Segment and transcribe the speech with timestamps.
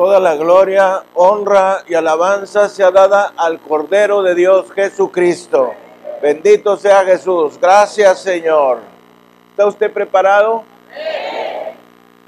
[0.00, 5.74] Toda la gloria, honra y alabanza sea dada al Cordero de Dios Jesucristo.
[6.22, 7.58] Bendito sea Jesús.
[7.60, 8.78] Gracias Señor.
[9.50, 10.64] ¿Está usted preparado?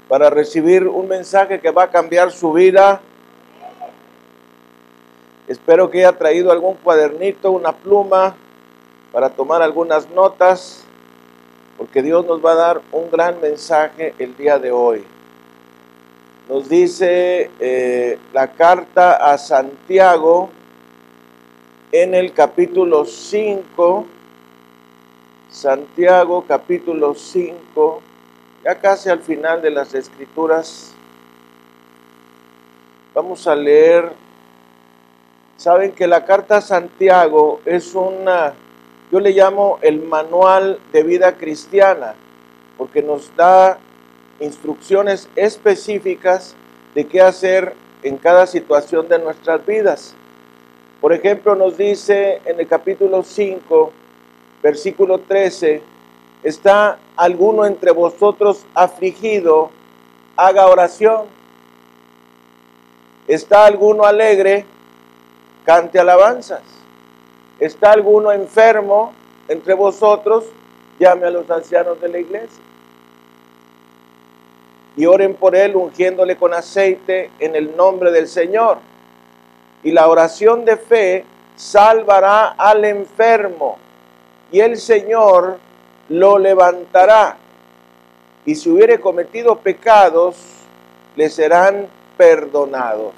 [0.07, 3.01] Para recibir un mensaje que va a cambiar su vida.
[5.47, 8.35] Espero que haya traído algún cuadernito, una pluma
[9.11, 10.83] para tomar algunas notas,
[11.79, 15.12] porque Dios nos va a dar un gran mensaje el día de hoy.
[16.53, 20.51] Nos dice eh, la carta a Santiago
[21.91, 24.05] en el capítulo 5,
[25.49, 28.01] Santiago capítulo 5,
[28.63, 30.93] ya casi al final de las escrituras,
[33.15, 34.11] vamos a leer,
[35.57, 38.53] saben que la carta a Santiago es una
[39.11, 42.13] yo le llamo el manual de vida cristiana,
[42.77, 43.79] porque nos da
[44.43, 46.55] instrucciones específicas
[46.93, 50.15] de qué hacer en cada situación de nuestras vidas.
[51.01, 53.91] Por ejemplo, nos dice en el capítulo 5,
[54.61, 55.81] versículo 13,
[56.43, 59.71] ¿está alguno entre vosotros afligido?
[60.35, 61.25] Haga oración.
[63.27, 64.65] ¿Está alguno alegre?
[65.65, 66.63] Cante alabanzas.
[67.59, 69.13] ¿Está alguno enfermo
[69.47, 70.45] entre vosotros?
[70.99, 72.62] Llame a los ancianos de la iglesia.
[74.95, 78.77] Y oren por él ungiéndole con aceite en el nombre del Señor.
[79.83, 83.77] Y la oración de fe salvará al enfermo
[84.51, 85.57] y el Señor
[86.09, 87.37] lo levantará.
[88.45, 90.35] Y si hubiere cometido pecados,
[91.15, 93.13] le serán perdonados.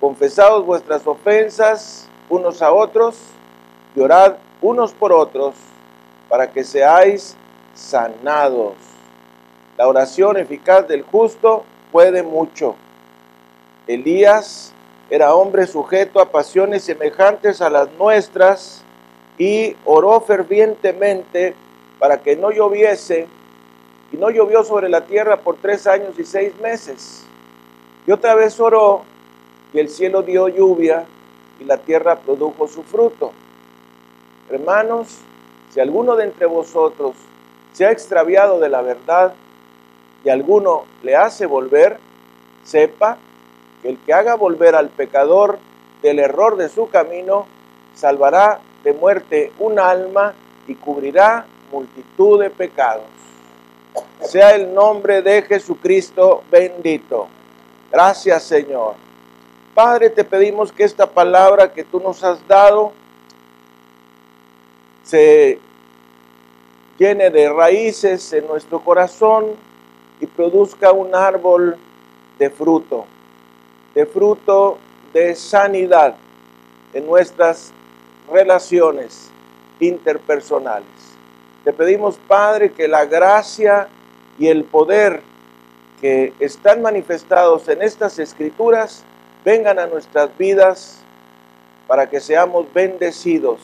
[0.00, 3.18] Confesados vuestras ofensas unos a otros
[3.96, 5.54] y orad unos por otros
[6.28, 7.36] para que seáis
[7.74, 8.74] sanados.
[9.78, 11.62] La oración eficaz del justo
[11.92, 12.74] puede mucho.
[13.86, 14.74] Elías
[15.08, 18.82] era hombre sujeto a pasiones semejantes a las nuestras
[19.38, 21.54] y oró fervientemente
[22.00, 23.28] para que no lloviese
[24.10, 27.24] y no llovió sobre la tierra por tres años y seis meses.
[28.04, 29.04] Y otra vez oró
[29.72, 31.04] y el cielo dio lluvia
[31.60, 33.30] y la tierra produjo su fruto.
[34.50, 35.18] Hermanos,
[35.70, 37.14] si alguno de entre vosotros
[37.72, 39.34] se ha extraviado de la verdad
[40.30, 41.98] alguno le hace volver,
[42.64, 43.18] sepa
[43.82, 45.58] que el que haga volver al pecador
[46.02, 47.46] del error de su camino,
[47.94, 50.34] salvará de muerte un alma
[50.66, 53.04] y cubrirá multitud de pecados.
[54.20, 57.28] Sea el nombre de Jesucristo bendito.
[57.90, 58.94] Gracias Señor.
[59.74, 62.92] Padre, te pedimos que esta palabra que tú nos has dado
[65.04, 65.58] se
[66.98, 69.67] llene de raíces en nuestro corazón
[70.20, 71.76] y produzca un árbol
[72.38, 73.06] de fruto,
[73.94, 74.78] de fruto
[75.12, 76.16] de sanidad
[76.92, 77.72] en nuestras
[78.30, 79.30] relaciones
[79.80, 80.88] interpersonales.
[81.64, 83.88] Te pedimos, Padre, que la gracia
[84.38, 85.22] y el poder
[86.00, 89.04] que están manifestados en estas escrituras
[89.44, 91.00] vengan a nuestras vidas
[91.86, 93.60] para que seamos bendecidos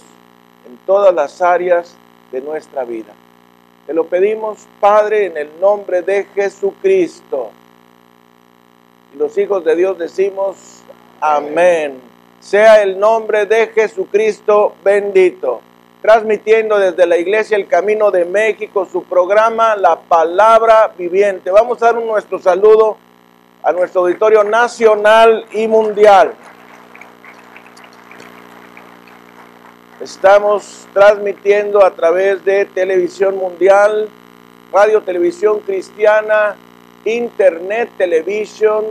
[0.66, 1.94] en todas las áreas
[2.32, 3.12] de nuestra vida.
[3.86, 7.50] Te lo pedimos, Padre, en el nombre de Jesucristo.
[9.14, 10.82] Y los hijos de Dios decimos,
[11.20, 12.00] amén.
[12.40, 15.60] Sea el nombre de Jesucristo bendito.
[16.00, 21.50] Transmitiendo desde la iglesia El Camino de México su programa La Palabra Viviente.
[21.50, 22.96] Vamos a dar un nuestro saludo
[23.62, 26.34] a nuestro auditorio nacional y mundial.
[30.00, 34.08] Estamos transmitiendo a través de televisión mundial,
[34.72, 36.56] radio, televisión cristiana,
[37.04, 38.86] internet, televisión,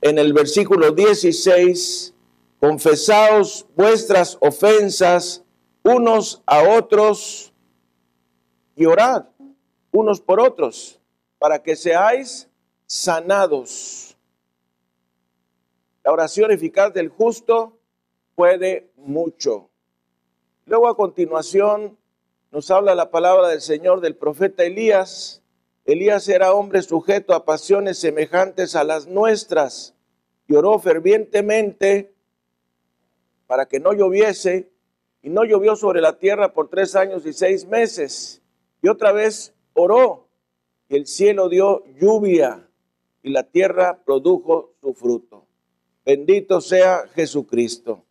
[0.00, 2.14] en el versículo 16,
[2.60, 5.44] confesaos vuestras ofensas
[5.82, 7.52] unos a otros
[8.76, 9.26] y orad
[9.90, 11.00] unos por otros
[11.38, 12.48] para que seáis
[12.86, 14.16] sanados.
[16.04, 17.78] La oración eficaz del justo
[18.34, 19.70] puede mucho.
[20.66, 21.98] Luego a continuación
[22.50, 25.42] nos habla la palabra del Señor del profeta Elías.
[25.84, 29.94] Elías era hombre sujeto a pasiones semejantes a las nuestras
[30.46, 32.14] y oró fervientemente
[33.46, 34.70] para que no lloviese,
[35.22, 38.42] y no llovió sobre la tierra por tres años y seis meses.
[38.82, 40.28] Y otra vez oró,
[40.88, 42.68] y el cielo dio lluvia,
[43.22, 45.46] y la tierra produjo su fruto.
[46.04, 48.04] Bendito sea Jesucristo.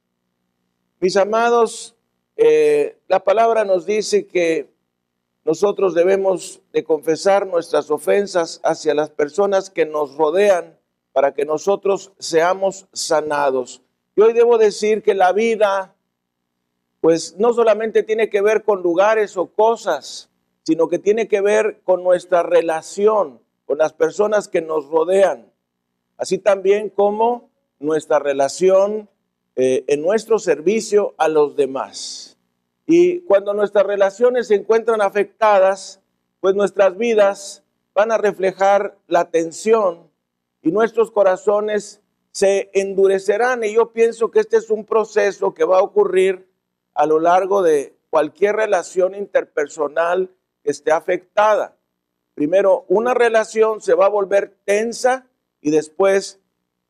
[1.00, 1.96] Mis amados,
[2.38, 4.70] eh, la palabra nos dice que
[5.44, 10.78] nosotros debemos de confesar nuestras ofensas hacia las personas que nos rodean
[11.14, 13.82] para que nosotros seamos sanados.
[14.16, 15.96] Y hoy debo decir que la vida,
[17.02, 20.30] pues no solamente tiene que ver con lugares o cosas,
[20.64, 25.52] sino que tiene que ver con nuestra relación con las personas que nos rodean,
[26.18, 27.50] así también como
[27.80, 29.10] nuestra relación
[29.60, 32.38] eh, en nuestro servicio a los demás.
[32.86, 36.00] Y cuando nuestras relaciones se encuentran afectadas,
[36.40, 37.64] pues nuestras vidas
[37.96, 40.12] van a reflejar la tensión
[40.62, 43.64] y nuestros corazones se endurecerán.
[43.64, 46.48] Y yo pienso que este es un proceso que va a ocurrir
[46.94, 50.30] a lo largo de cualquier relación interpersonal
[50.64, 51.76] que esté afectada.
[52.36, 55.26] Primero, una relación se va a volver tensa
[55.62, 56.40] y después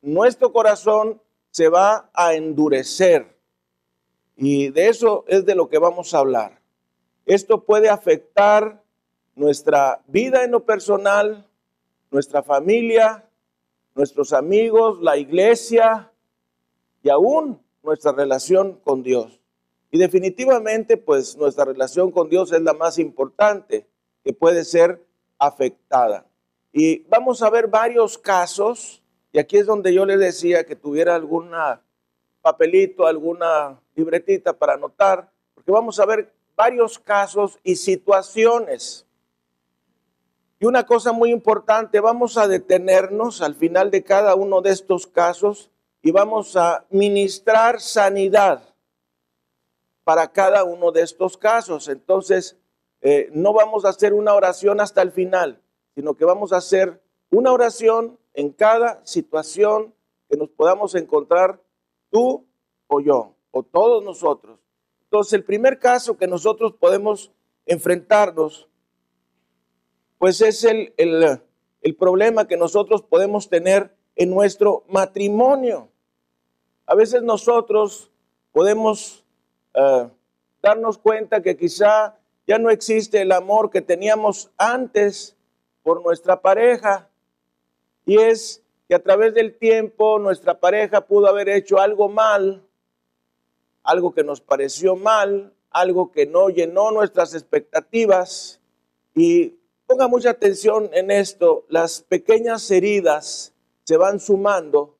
[0.02, 1.22] nuestro corazón
[1.58, 3.36] se va a endurecer.
[4.36, 6.62] Y de eso es de lo que vamos a hablar.
[7.26, 8.84] Esto puede afectar
[9.34, 11.50] nuestra vida en lo personal,
[12.12, 13.28] nuestra familia,
[13.96, 16.12] nuestros amigos, la iglesia
[17.02, 19.42] y aún nuestra relación con Dios.
[19.90, 23.88] Y definitivamente, pues nuestra relación con Dios es la más importante
[24.24, 25.04] que puede ser
[25.40, 26.28] afectada.
[26.72, 29.02] Y vamos a ver varios casos,
[29.32, 31.82] y aquí es donde yo les decía que tuviera alguna
[32.42, 39.06] papelito, alguna libretita para anotar, porque vamos a ver varios casos y situaciones.
[40.60, 45.06] Y una cosa muy importante, vamos a detenernos al final de cada uno de estos
[45.06, 45.72] casos
[46.02, 48.64] y vamos a ministrar sanidad
[50.04, 51.90] para cada uno de estos casos.
[51.90, 52.58] Entonces,
[53.02, 55.62] eh, no vamos a hacer una oración hasta el final,
[55.96, 59.96] sino que vamos a hacer una oración en cada situación
[60.30, 61.60] que nos podamos encontrar
[62.12, 62.46] tú
[62.86, 64.60] o yo, o todos nosotros.
[65.06, 67.32] Entonces, el primer caso que nosotros podemos
[67.66, 68.70] enfrentarnos,
[70.20, 75.90] pues es el, el, problema que nosotros podemos tener en nuestro matrimonio.
[76.86, 78.12] A veces nosotros
[78.52, 79.26] podemos
[79.74, 80.10] eh,
[80.62, 85.36] darnos cuenta que quizá ya no existe el amor que teníamos antes
[85.82, 87.07] por nuestra pareja.
[88.08, 92.64] Y es que a través del tiempo nuestra pareja pudo haber hecho algo mal
[93.88, 98.60] algo que nos pareció mal, algo que no llenó nuestras expectativas.
[99.16, 99.56] Y
[99.88, 103.54] ponga mucha atención en esto, las pequeñas heridas
[103.86, 104.98] se van sumando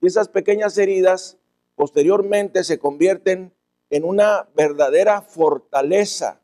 [0.00, 1.38] y esas pequeñas heridas
[1.74, 3.52] posteriormente se convierten
[3.90, 6.40] en una verdadera fortaleza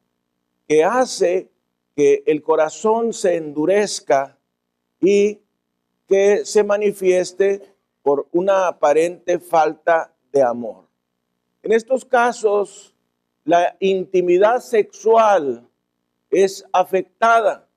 [0.66, 1.48] que hace
[1.94, 4.38] que el corazón se endurezca
[5.00, 5.40] y
[6.06, 7.62] que se manifieste
[8.02, 10.84] por una aparente falta de amor.
[11.62, 12.94] En estos casos,
[13.44, 15.68] la intimidad sexual
[16.30, 17.68] es afectada.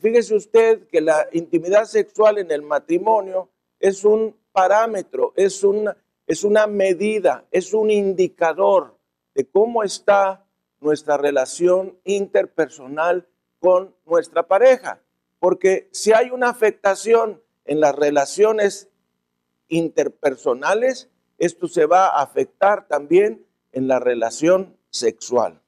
[0.00, 3.48] Fíjese usted que la intimidad sexual en el matrimonio
[3.80, 8.96] es un parámetro, es una, es una medida, es un indicador
[9.34, 10.46] de cómo está
[10.80, 13.26] nuestra relación interpersonal
[13.58, 15.00] con nuestra pareja.
[15.40, 18.88] Porque si hay una afectación en las relaciones
[19.68, 25.60] interpersonales, esto se va a afectar también en la relación sexual.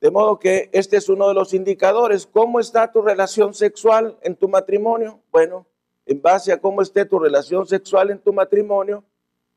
[0.00, 2.26] De modo que este es uno de los indicadores.
[2.26, 5.20] ¿Cómo está tu relación sexual en tu matrimonio?
[5.30, 5.66] Bueno,
[6.04, 9.04] en base a cómo esté tu relación sexual en tu matrimonio,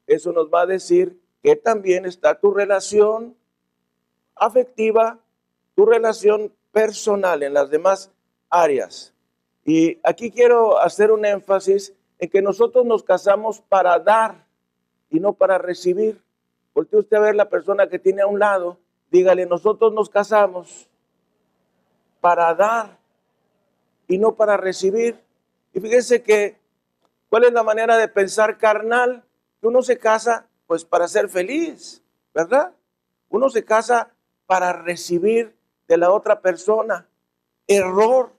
[0.07, 3.35] eso nos va a decir que también está tu relación
[4.35, 5.19] afectiva,
[5.75, 8.11] tu relación personal en las demás
[8.49, 9.13] áreas.
[9.65, 14.45] Y aquí quiero hacer un énfasis en que nosotros nos casamos para dar
[15.09, 16.21] y no para recibir.
[16.73, 18.77] Porque usted a ver la persona que tiene a un lado,
[19.11, 20.89] dígale, nosotros nos casamos
[22.21, 22.97] para dar
[24.07, 25.19] y no para recibir.
[25.73, 26.57] Y fíjese que,
[27.29, 29.23] ¿cuál es la manera de pensar carnal?
[29.61, 32.73] Que uno se casa pues para ser feliz, ¿verdad?
[33.29, 34.11] Uno se casa
[34.45, 35.55] para recibir
[35.87, 37.07] de la otra persona.
[37.67, 38.31] Error.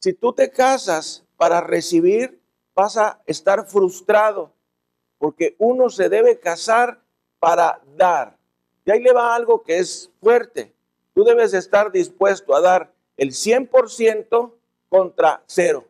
[0.00, 2.40] Si tú te casas para recibir,
[2.74, 4.52] vas a estar frustrado
[5.18, 7.00] porque uno se debe casar
[7.38, 8.36] para dar.
[8.84, 10.74] Y ahí le va algo que es fuerte.
[11.14, 14.52] Tú debes estar dispuesto a dar el 100%
[14.88, 15.86] contra cero.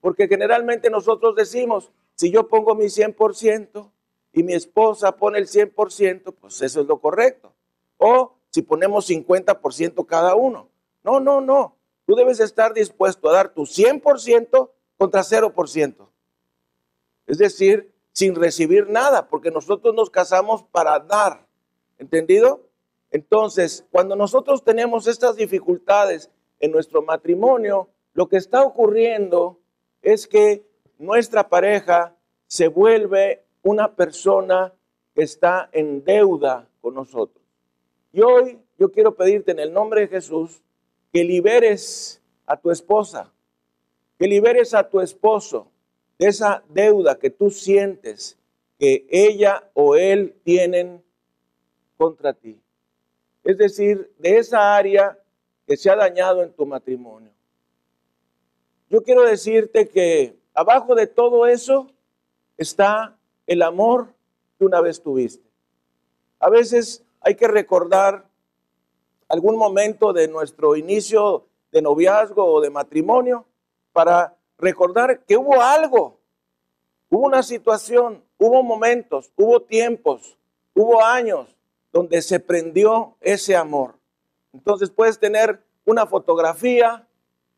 [0.00, 3.90] Porque generalmente nosotros decimos, si yo pongo mi 100%,
[4.32, 7.52] y mi esposa pone el 100%, pues eso es lo correcto.
[7.96, 10.68] O si ponemos 50% cada uno.
[11.02, 11.77] No, no, no.
[12.08, 16.08] Tú debes estar dispuesto a dar tu 100% contra 0%.
[17.26, 21.46] Es decir, sin recibir nada, porque nosotros nos casamos para dar.
[21.98, 22.64] ¿Entendido?
[23.10, 29.60] Entonces, cuando nosotros tenemos estas dificultades en nuestro matrimonio, lo que está ocurriendo
[30.00, 30.64] es que
[30.96, 34.72] nuestra pareja se vuelve una persona
[35.14, 37.44] que está en deuda con nosotros.
[38.14, 40.62] Y hoy yo quiero pedirte en el nombre de Jesús
[41.12, 43.32] que liberes a tu esposa,
[44.18, 45.70] que liberes a tu esposo
[46.18, 48.36] de esa deuda que tú sientes
[48.78, 51.02] que ella o él tienen
[51.96, 52.60] contra ti.
[53.44, 55.18] Es decir, de esa área
[55.66, 57.30] que se ha dañado en tu matrimonio.
[58.88, 61.90] Yo quiero decirte que abajo de todo eso
[62.56, 64.14] está el amor
[64.58, 65.46] que una vez tuviste.
[66.38, 68.27] A veces hay que recordar
[69.28, 73.44] algún momento de nuestro inicio de noviazgo o de matrimonio
[73.92, 76.18] para recordar que hubo algo,
[77.10, 80.38] hubo una situación, hubo momentos, hubo tiempos,
[80.74, 81.56] hubo años
[81.92, 83.94] donde se prendió ese amor.
[84.52, 87.06] Entonces puedes tener una fotografía,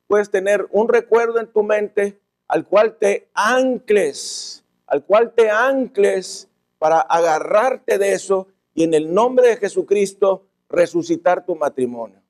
[0.07, 6.49] puedes tener un recuerdo en tu mente al cual te ancles, al cual te ancles
[6.79, 12.21] para agarrarte de eso y en el nombre de Jesucristo resucitar tu matrimonio.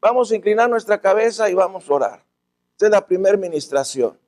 [0.00, 2.24] Vamos a inclinar nuestra cabeza y vamos a orar.
[2.72, 4.18] Esta es la primera ministración.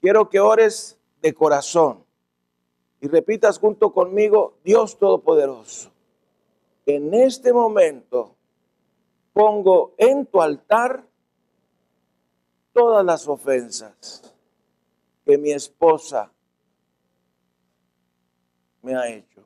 [0.00, 2.04] Quiero que ores de corazón
[3.00, 5.90] y repitas junto conmigo, Dios Todopoderoso,
[6.84, 8.36] en este momento
[9.32, 11.04] pongo en tu altar
[12.72, 14.34] todas las ofensas
[15.24, 16.30] que mi esposa
[18.82, 19.42] me ha hecho.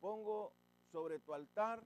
[0.00, 0.52] Pongo
[0.94, 1.82] sobre tu altar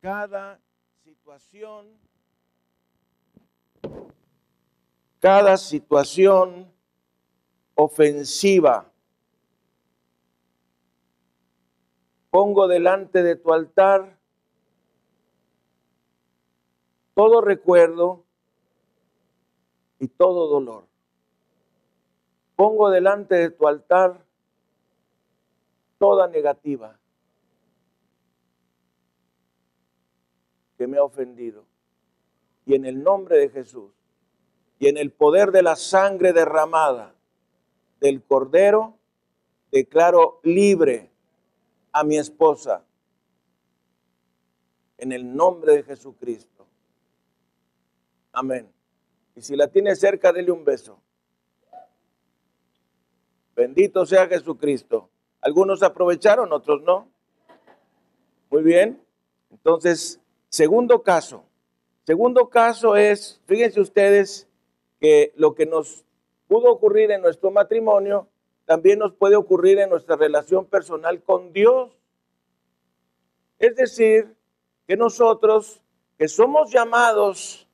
[0.00, 0.58] cada
[1.04, 1.88] situación,
[5.20, 6.72] cada situación
[7.74, 8.90] ofensiva.
[12.30, 14.18] Pongo delante de tu altar
[17.12, 18.24] todo recuerdo
[19.98, 20.86] y todo dolor.
[22.54, 24.25] Pongo delante de tu altar
[25.98, 26.98] toda negativa
[30.76, 31.64] que me ha ofendido.
[32.64, 33.92] Y en el nombre de Jesús
[34.78, 37.14] y en el poder de la sangre derramada
[38.00, 38.98] del Cordero,
[39.70, 41.10] declaro libre
[41.92, 42.84] a mi esposa
[44.98, 46.66] en el nombre de Jesucristo.
[48.32, 48.70] Amén.
[49.34, 51.00] Y si la tiene cerca, dele un beso.
[53.54, 55.08] Bendito sea Jesucristo.
[55.46, 57.08] Algunos aprovecharon, otros no.
[58.50, 59.00] Muy bien.
[59.52, 61.44] Entonces, segundo caso.
[62.02, 64.48] Segundo caso es, fíjense ustedes,
[64.98, 66.04] que lo que nos
[66.48, 68.26] pudo ocurrir en nuestro matrimonio,
[68.64, 71.96] también nos puede ocurrir en nuestra relación personal con Dios.
[73.60, 74.34] Es decir,
[74.88, 75.80] que nosotros,
[76.18, 77.68] que somos llamados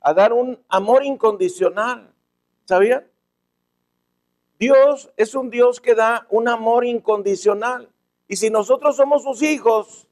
[0.00, 2.12] a dar un amor incondicional,
[2.64, 3.06] ¿sabían?
[4.64, 7.90] Dios es un Dios que da un amor incondicional.
[8.26, 10.08] Y si nosotros somos sus hijos,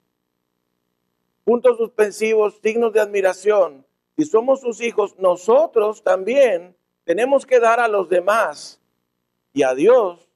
[1.42, 7.88] puntos suspensivos, signos de admiración, si somos sus hijos, nosotros también tenemos que dar a
[7.88, 8.78] los demás
[9.54, 10.28] y a Dios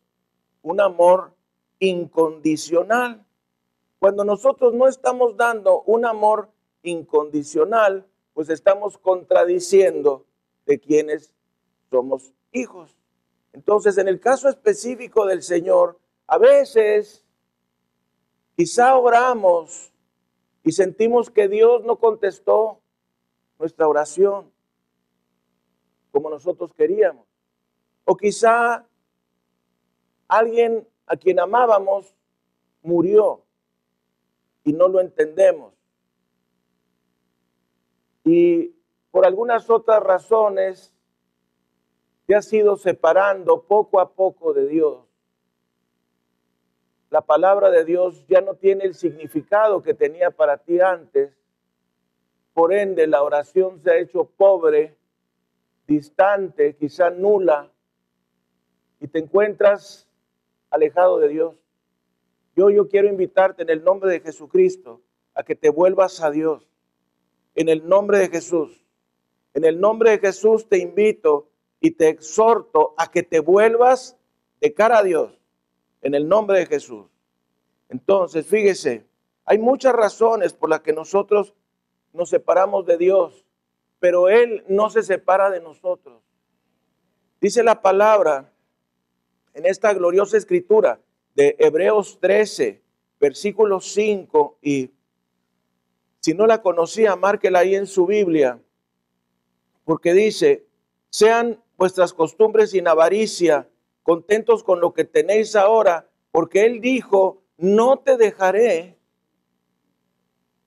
[0.62, 1.35] un amor
[1.78, 3.23] incondicional.
[3.99, 6.49] Cuando nosotros no estamos dando un amor
[6.82, 10.25] incondicional, pues estamos contradiciendo
[10.64, 11.35] de quienes
[11.90, 12.96] somos hijos.
[13.56, 17.25] Entonces, en el caso específico del Señor, a veces
[18.54, 19.90] quizá oramos
[20.62, 22.82] y sentimos que Dios no contestó
[23.58, 24.52] nuestra oración
[26.12, 27.26] como nosotros queríamos.
[28.04, 28.86] O quizá
[30.28, 32.14] alguien a quien amábamos
[32.82, 33.42] murió
[34.64, 35.72] y no lo entendemos.
[38.22, 38.75] Y
[39.10, 40.92] por algunas otras razones
[42.26, 45.04] te has ido separando poco a poco de Dios.
[47.09, 51.33] La palabra de Dios ya no tiene el significado que tenía para ti antes.
[52.52, 54.97] Por ende, la oración se ha hecho pobre,
[55.87, 57.71] distante, quizá nula,
[58.99, 60.09] y te encuentras
[60.71, 61.54] alejado de Dios.
[62.56, 65.00] Yo, yo quiero invitarte en el nombre de Jesucristo
[65.35, 66.66] a que te vuelvas a Dios.
[67.54, 68.85] En el nombre de Jesús.
[69.54, 71.49] En el nombre de Jesús te invito
[71.80, 74.16] y te exhorto a que te vuelvas
[74.61, 75.40] de cara a Dios
[76.02, 77.06] en el nombre de Jesús.
[77.88, 79.06] Entonces, fíjese,
[79.45, 81.54] hay muchas razones por las que nosotros
[82.12, 83.45] nos separamos de Dios,
[83.99, 86.23] pero Él no se separa de nosotros.
[87.40, 88.52] Dice la palabra
[89.54, 91.00] en esta gloriosa escritura
[91.35, 92.83] de Hebreos 13,
[93.21, 94.90] versículo 5, y
[96.21, 98.61] si no la conocía, márquela ahí en su Biblia,
[99.85, 100.66] porque dice,
[101.11, 103.68] sean vuestras costumbres sin avaricia,
[104.02, 108.97] contentos con lo que tenéis ahora, porque Él dijo, no te dejaré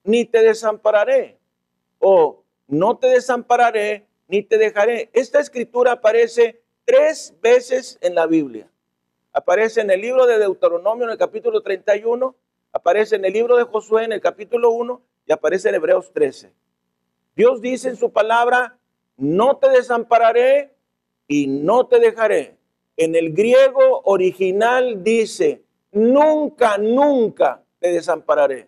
[0.03, 1.37] ni te desampararé.
[1.99, 5.09] O no te desampararé ni te dejaré.
[5.13, 8.69] Esta escritura aparece tres veces en la Biblia.
[9.33, 12.35] Aparece en el libro de Deuteronomio en el capítulo 31,
[12.71, 16.51] aparece en el libro de Josué en el capítulo 1 y aparece en Hebreos 13.
[17.35, 18.79] Dios dice en su palabra,
[19.17, 20.75] no te desampararé
[21.29, 22.57] y no te dejaré.
[22.97, 28.67] En el griego original dice, nunca, nunca te desampararé.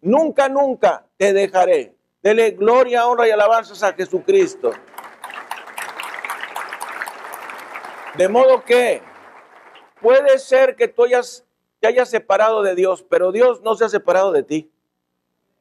[0.00, 1.94] Nunca, nunca te dejaré.
[2.22, 4.72] Dele gloria, honra y alabanzas a Jesucristo.
[8.16, 9.02] De modo que
[10.00, 11.44] puede ser que tú hayas,
[11.78, 14.70] te hayas separado de Dios, pero Dios no se ha separado de ti.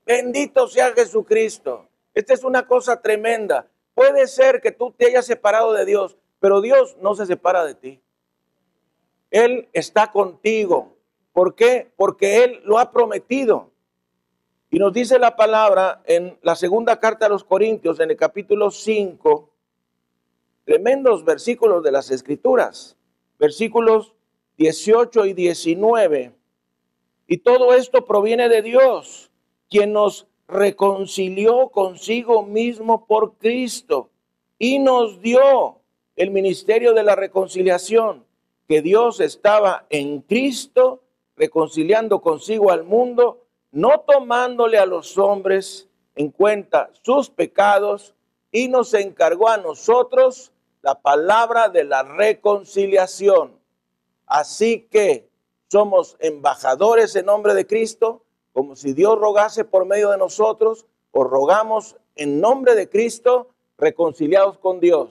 [0.06, 1.90] Bendito sea Jesucristo.
[2.14, 3.68] Esta es una cosa tremenda.
[3.96, 7.74] Puede ser que tú te hayas separado de Dios, pero Dios no se separa de
[7.74, 8.02] ti.
[9.32, 10.98] Él está contigo.
[11.32, 11.92] ¿Por qué?
[11.96, 13.72] Porque Él lo ha prometido.
[14.70, 18.70] Y nos dice la palabra en la segunda carta a los Corintios, en el capítulo
[18.70, 19.50] 5,
[20.66, 22.98] tremendos versículos de las Escrituras,
[23.40, 24.14] versículos
[24.58, 26.36] 18 y 19.
[27.28, 29.32] Y todo esto proviene de Dios,
[29.70, 34.10] quien nos reconcilió consigo mismo por Cristo
[34.60, 35.80] y nos dio
[36.16, 38.26] el ministerio de la reconciliación,
[38.68, 41.02] que Dios estaba en Cristo
[41.36, 48.14] reconciliando consigo al mundo, no tomándole a los hombres en cuenta sus pecados,
[48.52, 53.60] y nos encargó a nosotros la palabra de la reconciliación.
[54.26, 55.28] Así que
[55.68, 58.24] somos embajadores en nombre de Cristo,
[58.56, 64.58] como si Dios rogase por medio de nosotros, o rogamos en nombre de Cristo, reconciliados
[64.60, 65.10] con Dios.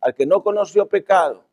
[0.00, 1.44] Al que no conoció pecado,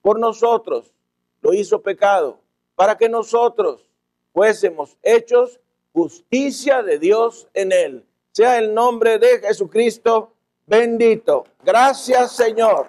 [0.00, 0.94] por nosotros
[1.42, 2.38] lo hizo pecado,
[2.76, 3.90] para que nosotros
[4.32, 5.58] fuésemos hechos
[5.92, 8.06] justicia de Dios en él.
[8.30, 10.34] Sea el nombre de Jesucristo
[10.66, 11.46] bendito.
[11.64, 12.86] Gracias Señor.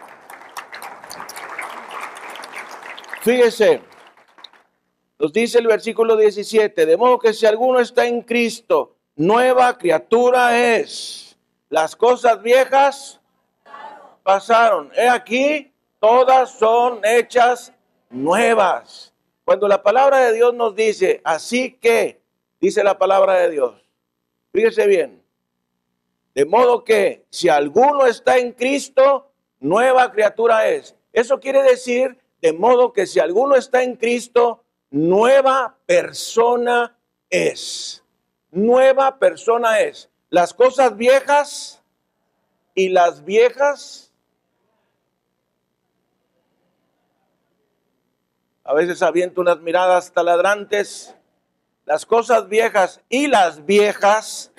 [3.21, 3.81] Fíjese,
[5.25, 10.77] nos dice el versículo 17, de modo que si alguno está en Cristo, nueva criatura
[10.77, 11.35] es.
[11.67, 13.19] Las cosas viejas
[14.21, 14.91] pasaron.
[14.95, 17.73] He aquí, todas son hechas
[18.11, 19.15] nuevas.
[19.43, 22.21] Cuando la palabra de Dios nos dice, así que,
[22.61, 23.83] dice la palabra de Dios,
[24.53, 25.23] fíjese bien,
[26.35, 30.95] de modo que si alguno está en Cristo, nueva criatura es.
[31.11, 36.97] Eso quiere decir, de modo que si alguno está en Cristo, nueva persona
[37.29, 38.03] es.
[38.51, 40.09] Nueva persona es.
[40.29, 41.81] Las cosas viejas
[42.73, 44.05] y las viejas
[48.65, 51.15] a veces aviento unas miradas taladrantes.
[51.85, 54.51] Las cosas viejas y las viejas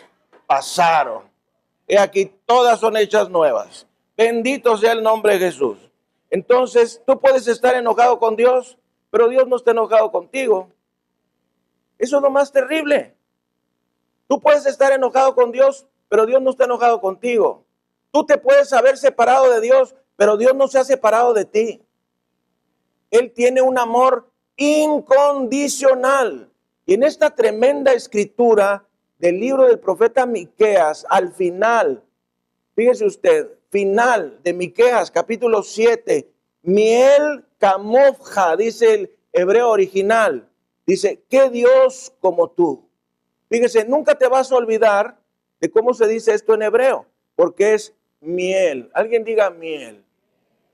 [0.47, 1.25] pasaron.
[1.89, 3.87] Y aquí todas son hechas nuevas.
[4.17, 5.79] Bendito sea el nombre de Jesús.
[6.31, 8.79] Entonces, tú puedes estar enojado con Dios,
[9.11, 10.71] pero Dios no está enojado contigo.
[11.99, 13.15] Eso es lo más terrible.
[14.29, 17.65] Tú puedes estar enojado con Dios, pero Dios no está enojado contigo.
[18.11, 21.83] Tú te puedes haber separado de Dios, pero Dios no se ha separado de ti.
[23.11, 26.51] Él tiene un amor incondicional.
[26.85, 28.87] Y en esta tremenda escritura
[29.19, 32.03] del libro del profeta Miqueas, al final,
[32.75, 36.31] fíjese usted, final de Miqueas, capítulo 7,
[36.67, 40.49] miel camofja, dice el hebreo original.
[40.85, 42.89] Dice, ¿qué Dios como tú?
[43.49, 45.17] Fíjese, nunca te vas a olvidar
[45.61, 48.91] de cómo se dice esto en hebreo, porque es miel.
[48.95, 50.05] Alguien diga miel.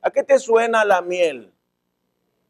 [0.00, 1.52] ¿A qué te suena la miel?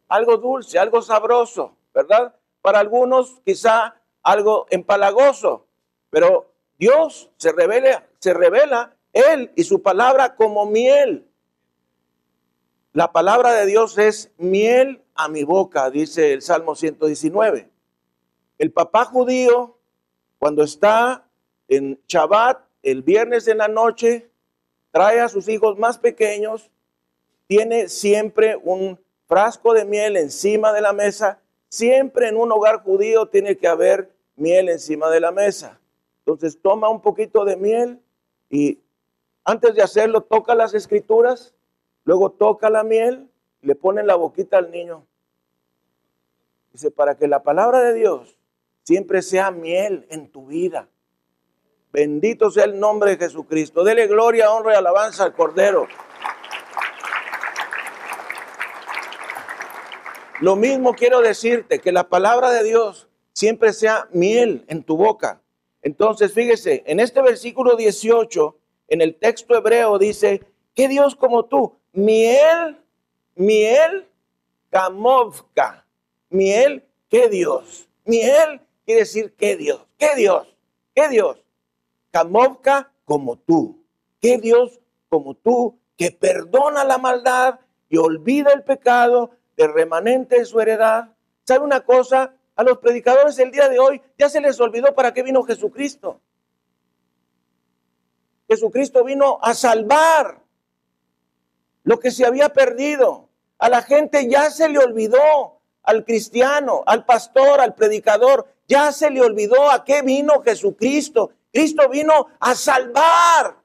[0.08, 2.34] Algo dulce, algo sabroso, ¿verdad?
[2.62, 5.66] Para algunos quizá algo empalagoso,
[6.10, 11.28] pero Dios se revela, se revela Él y su palabra como miel.
[12.94, 17.70] La palabra de Dios es miel a mi boca, dice el Salmo 119.
[18.58, 19.78] El papá judío,
[20.38, 21.26] cuando está
[21.68, 24.30] en Shabbat, el viernes en la noche,
[24.90, 26.70] trae a sus hijos más pequeños,
[27.46, 31.40] tiene siempre un frasco de miel encima de la mesa.
[31.70, 35.80] Siempre en un hogar judío tiene que haber miel encima de la mesa.
[36.18, 38.02] Entonces toma un poquito de miel
[38.50, 38.80] y
[39.44, 41.54] antes de hacerlo toca las escrituras,
[42.04, 45.06] luego toca la miel, le pone en la boquita al niño.
[46.72, 48.38] Dice, para que la palabra de Dios
[48.82, 50.88] siempre sea miel en tu vida.
[51.92, 53.84] Bendito sea el nombre de Jesucristo.
[53.84, 55.86] Dele gloria, honra y alabanza al Cordero.
[60.40, 65.40] Lo mismo quiero decirte, que la palabra de Dios siempre sea miel en tu boca.
[65.82, 70.42] Entonces, fíjese, en este versículo 18, en el texto hebreo dice,
[70.74, 71.76] ¿qué Dios como tú?
[71.92, 72.78] Miel,
[73.34, 74.08] miel,
[74.70, 75.86] kamovka.
[76.30, 77.88] Miel, ¿qué Dios?
[78.04, 79.86] Miel quiere decir, ¿qué Dios?
[79.98, 80.56] ¿Qué Dios?
[80.94, 81.44] ¿Qué Dios?
[82.10, 83.84] Kamovka como tú.
[84.20, 90.44] ¿Qué Dios como tú que perdona la maldad y olvida el pecado del remanente de
[90.46, 91.14] su heredad?
[91.44, 92.34] ¿Sabe una cosa?
[92.54, 96.20] A los predicadores el día de hoy ya se les olvidó para qué vino Jesucristo.
[98.48, 100.41] Jesucristo vino a salvar
[101.84, 103.28] lo que se había perdido.
[103.58, 109.10] A la gente ya se le olvidó, al cristiano, al pastor, al predicador, ya se
[109.10, 111.32] le olvidó a qué vino Jesucristo.
[111.52, 113.56] Cristo vino a salvar,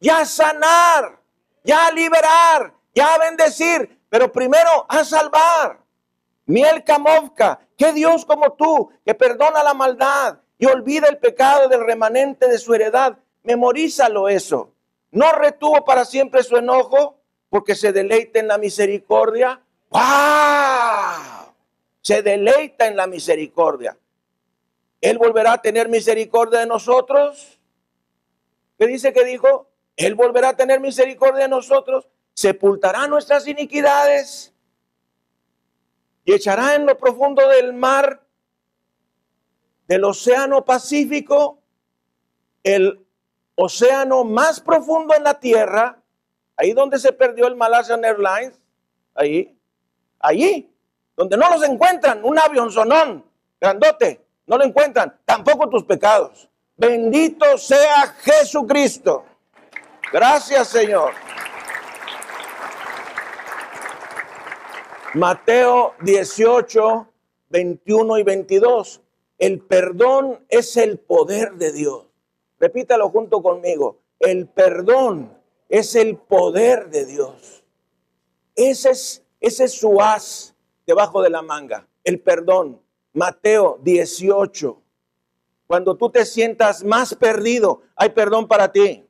[0.00, 1.20] ya a sanar,
[1.62, 5.78] ya a liberar, ya a bendecir, pero primero a salvar.
[6.46, 11.86] Miel Kamovka, que Dios como tú, que perdona la maldad y olvida el pecado del
[11.86, 13.18] remanente de su heredad.
[13.42, 14.73] Memorízalo eso.
[15.14, 19.62] No retuvo para siempre su enojo porque se deleita en la misericordia.
[19.88, 21.54] ¡Wow!
[22.00, 23.96] Se deleita en la misericordia.
[25.00, 27.60] Él volverá a tener misericordia de nosotros.
[28.76, 29.70] ¿Qué dice que dijo?
[29.96, 34.52] Él volverá a tener misericordia de nosotros, sepultará nuestras iniquidades
[36.24, 38.26] y echará en lo profundo del mar,
[39.86, 41.60] del océano Pacífico,
[42.64, 43.03] el
[43.56, 45.98] océano más profundo en la tierra,
[46.56, 48.58] ahí donde se perdió el Malaysian Airlines,
[49.14, 49.56] ahí,
[50.18, 50.70] allí,
[51.16, 53.24] donde no los encuentran, un avión sonón,
[53.60, 56.48] grandote, no lo encuentran, tampoco tus pecados.
[56.76, 59.24] Bendito sea Jesucristo.
[60.12, 61.12] Gracias Señor.
[65.14, 67.08] Mateo 18,
[67.48, 69.00] 21 y 22.
[69.38, 72.06] El perdón es el poder de Dios.
[72.64, 73.98] Repítalo junto conmigo.
[74.18, 77.62] El perdón es el poder de Dios.
[78.56, 80.54] Ese es, ese es su as
[80.86, 81.86] debajo de la manga.
[82.04, 82.80] El perdón.
[83.12, 84.80] Mateo 18.
[85.66, 89.06] Cuando tú te sientas más perdido, hay perdón para ti.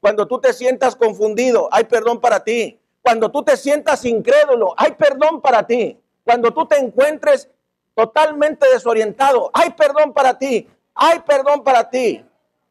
[0.00, 2.80] Cuando tú te sientas confundido, hay perdón para ti.
[3.02, 6.00] Cuando tú te sientas incrédulo, hay perdón para ti.
[6.24, 7.50] Cuando tú te encuentres
[7.94, 10.66] totalmente desorientado, hay perdón para ti.
[10.94, 12.24] Hay perdón para ti.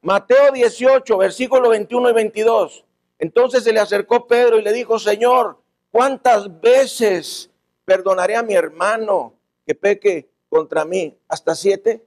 [0.03, 2.85] Mateo 18, versículos 21 y 22.
[3.17, 5.57] Entonces se le acercó Pedro y le dijo, Señor,
[5.91, 7.49] ¿cuántas veces
[7.85, 9.33] perdonaré a mi hermano
[9.65, 12.05] que peque contra mí hasta siete.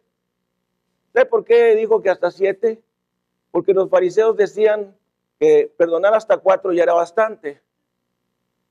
[1.13, 2.81] ¿Sabe por qué dijo que hasta siete?
[3.51, 4.97] Porque los fariseos decían
[5.41, 7.61] que perdonar hasta cuatro ya era bastante.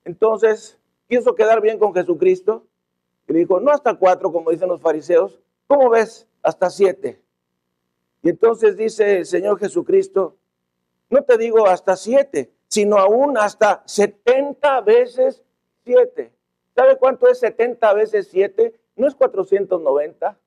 [0.04, 0.78] Entonces,
[1.10, 2.66] quiso quedar bien con Jesucristo
[3.28, 6.28] y le dijo, no hasta cuatro, como dicen los fariseos, ¿cómo ves?
[6.44, 7.22] Hasta siete.
[8.26, 10.36] Y entonces dice el Señor Jesucristo,
[11.10, 15.44] no te digo hasta siete, sino aún hasta setenta veces
[15.86, 16.34] siete.
[16.76, 18.82] ¿Sabe cuánto es setenta veces siete?
[18.96, 20.38] no es 490,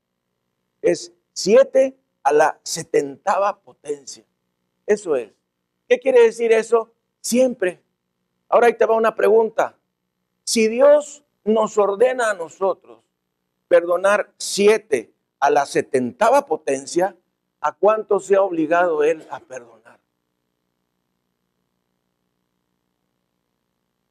[0.83, 4.25] es 7 a la setentava potencia.
[4.87, 5.33] Eso es.
[5.89, 6.91] ¿Qué quiere decir eso?
[7.21, 7.81] Siempre.
[8.49, 9.77] Ahora ahí te va una pregunta.
[10.45, 13.01] Si Dios nos ordena a nosotros
[13.69, 17.17] perdonar 7 a la setentava potencia,
[17.61, 19.99] ¿a cuánto se ha obligado Él a perdonar?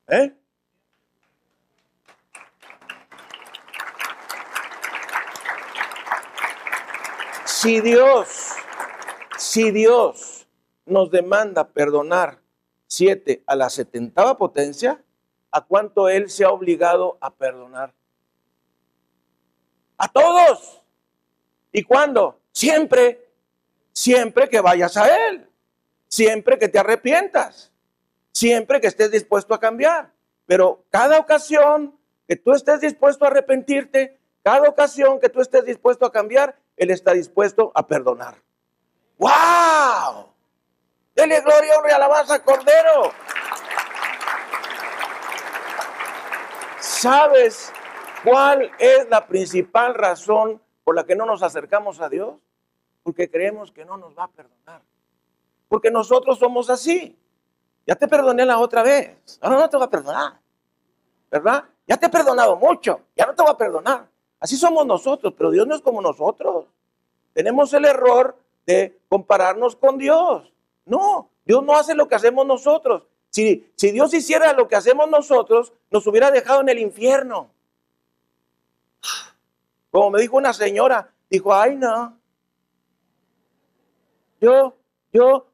[0.09, 0.33] ¿Eh?
[7.45, 8.53] Si Dios,
[9.37, 10.47] si Dios
[10.85, 12.39] nos demanda perdonar
[12.85, 15.03] siete a la setentava potencia,
[15.51, 17.93] ¿a cuánto Él se ha obligado a perdonar?
[19.97, 20.81] A todos.
[21.71, 22.39] ¿Y cuándo?
[22.51, 23.26] Siempre,
[24.07, 25.49] siempre que vayas a Él,
[26.07, 27.73] siempre que te arrepientas,
[28.31, 30.13] siempre que estés dispuesto a cambiar.
[30.45, 36.05] Pero cada ocasión que tú estés dispuesto a arrepentirte, cada ocasión que tú estés dispuesto
[36.05, 38.35] a cambiar, Él está dispuesto a perdonar.
[39.17, 40.31] ¡Wow!
[41.13, 43.11] Dele gloria, honra y alabanza Cordero.
[46.79, 47.73] ¿Sabes
[48.23, 52.46] cuál es la principal razón por la que no nos acercamos a Dios?
[53.07, 54.81] Porque creemos que no nos va a perdonar.
[55.69, 57.17] Porque nosotros somos así.
[57.85, 59.39] Ya te perdoné la otra vez.
[59.39, 60.41] Ahora no te va a perdonar.
[61.31, 61.63] ¿Verdad?
[61.87, 62.99] Ya te he perdonado mucho.
[63.15, 64.09] Ya no te va a perdonar.
[64.41, 66.65] Así somos nosotros, pero Dios no es como nosotros.
[67.31, 70.51] Tenemos el error de compararnos con Dios.
[70.83, 73.03] No, Dios no hace lo que hacemos nosotros.
[73.29, 77.51] Si, si Dios hiciera lo que hacemos nosotros, nos hubiera dejado en el infierno.
[79.91, 82.17] Como me dijo una señora, dijo, ay no,
[84.39, 84.77] yo,
[85.11, 85.47] yo,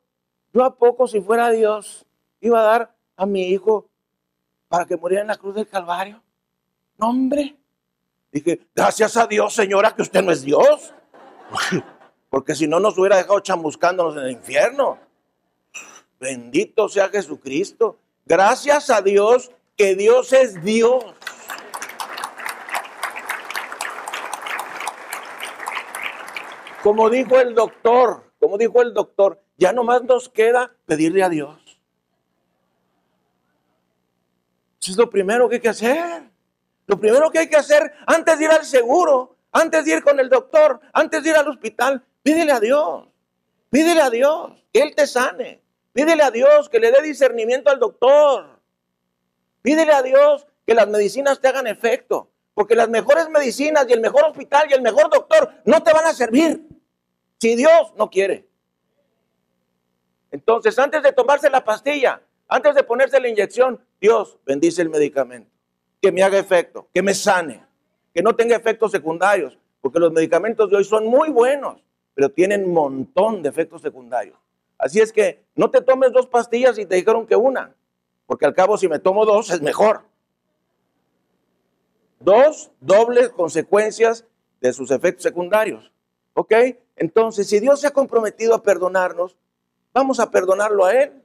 [0.53, 2.05] yo a poco si fuera Dios,
[2.41, 3.89] iba a dar a mi hijo
[4.67, 6.21] para que muriera en la cruz del Calvario.
[6.97, 7.55] No, hombre.
[8.31, 10.93] Dije, gracias a Dios, señora, que usted no es Dios.
[12.29, 14.97] Porque si no nos hubiera dejado chamuscándonos en el infierno.
[16.19, 17.99] Bendito sea Jesucristo.
[18.25, 21.03] Gracias a Dios que Dios es Dios.
[26.81, 31.57] Como dijo el doctor, como dijo el doctor, ya nomás nos queda pedirle a Dios.
[34.81, 36.23] Eso es lo primero que hay que hacer.
[36.85, 40.19] Lo primero que hay que hacer antes de ir al seguro, antes de ir con
[40.19, 43.07] el doctor, antes de ir al hospital, pídele a Dios.
[43.69, 45.61] Pídele a Dios que Él te sane.
[45.93, 48.59] Pídele a Dios que le dé discernimiento al doctor.
[49.61, 52.29] Pídele a Dios que las medicinas te hagan efecto.
[52.53, 56.07] Porque las mejores medicinas y el mejor hospital y el mejor doctor no te van
[56.07, 56.73] a servir
[57.43, 58.47] si Dios no quiere.
[60.31, 65.51] Entonces, antes de tomarse la pastilla, antes de ponerse la inyección, Dios bendice el medicamento.
[66.01, 67.61] Que me haga efecto, que me sane,
[68.13, 69.59] que no tenga efectos secundarios.
[69.81, 74.37] Porque los medicamentos de hoy son muy buenos, pero tienen un montón de efectos secundarios.
[74.77, 77.75] Así es que no te tomes dos pastillas y te dijeron que una,
[78.25, 80.05] porque al cabo si me tomo dos es mejor.
[82.21, 84.25] Dos dobles consecuencias
[84.61, 85.91] de sus efectos secundarios.
[86.35, 86.53] ¿Ok?
[86.95, 89.35] Entonces, si Dios se ha comprometido a perdonarnos,
[89.93, 91.23] vamos a perdonarlo a Él.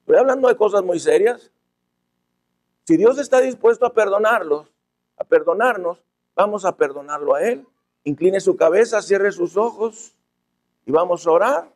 [0.00, 1.52] Estoy hablando de cosas muy serias.
[2.84, 4.72] Si Dios está dispuesto a perdonarlos,
[5.16, 6.02] a perdonarnos,
[6.34, 7.66] vamos a perdonarlo a Él
[8.04, 10.14] incline su cabeza, cierre sus ojos
[10.86, 11.72] y vamos a orar.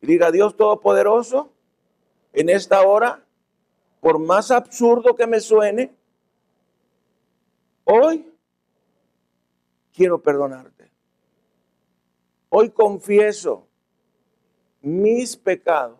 [0.00, 1.50] Y diga, Dios Todopoderoso,
[2.32, 3.22] en esta hora,
[4.00, 5.94] por más absurdo que me suene,
[7.84, 8.30] hoy
[9.94, 10.90] quiero perdonarte.
[12.50, 13.66] Hoy confieso
[14.82, 15.98] mis pecados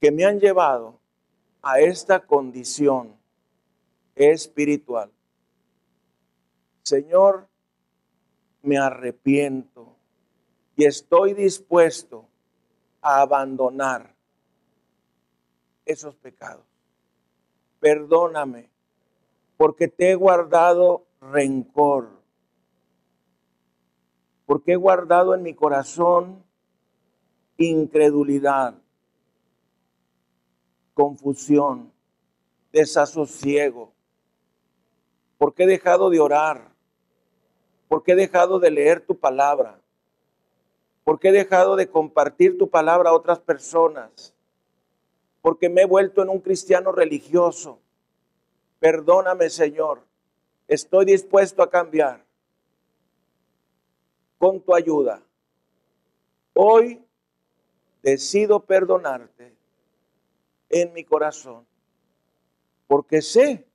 [0.00, 1.00] que me han llevado
[1.62, 3.16] a esta condición
[4.14, 5.10] espiritual.
[6.82, 7.48] Señor,
[8.62, 9.96] me arrepiento
[10.76, 12.28] y estoy dispuesto
[13.00, 14.14] a abandonar
[15.84, 16.64] esos pecados.
[17.80, 18.75] Perdóname
[19.56, 22.10] porque te he guardado rencor,
[24.44, 26.44] porque he guardado en mi corazón
[27.56, 28.74] incredulidad,
[30.94, 31.92] confusión,
[32.72, 33.92] desasosiego,
[35.38, 36.76] porque he dejado de orar.
[37.88, 39.80] Porque he dejado de leer tu palabra,
[41.04, 44.34] porque he dejado de compartir tu palabra a otras personas,
[45.40, 47.78] porque me he vuelto en un cristiano religioso.
[48.78, 50.02] Perdóname, Señor,
[50.68, 52.24] estoy dispuesto a cambiar
[54.38, 55.22] con tu ayuda.
[56.54, 57.02] Hoy
[58.02, 59.54] decido perdonarte
[60.68, 61.66] en mi corazón,
[62.86, 63.66] porque sé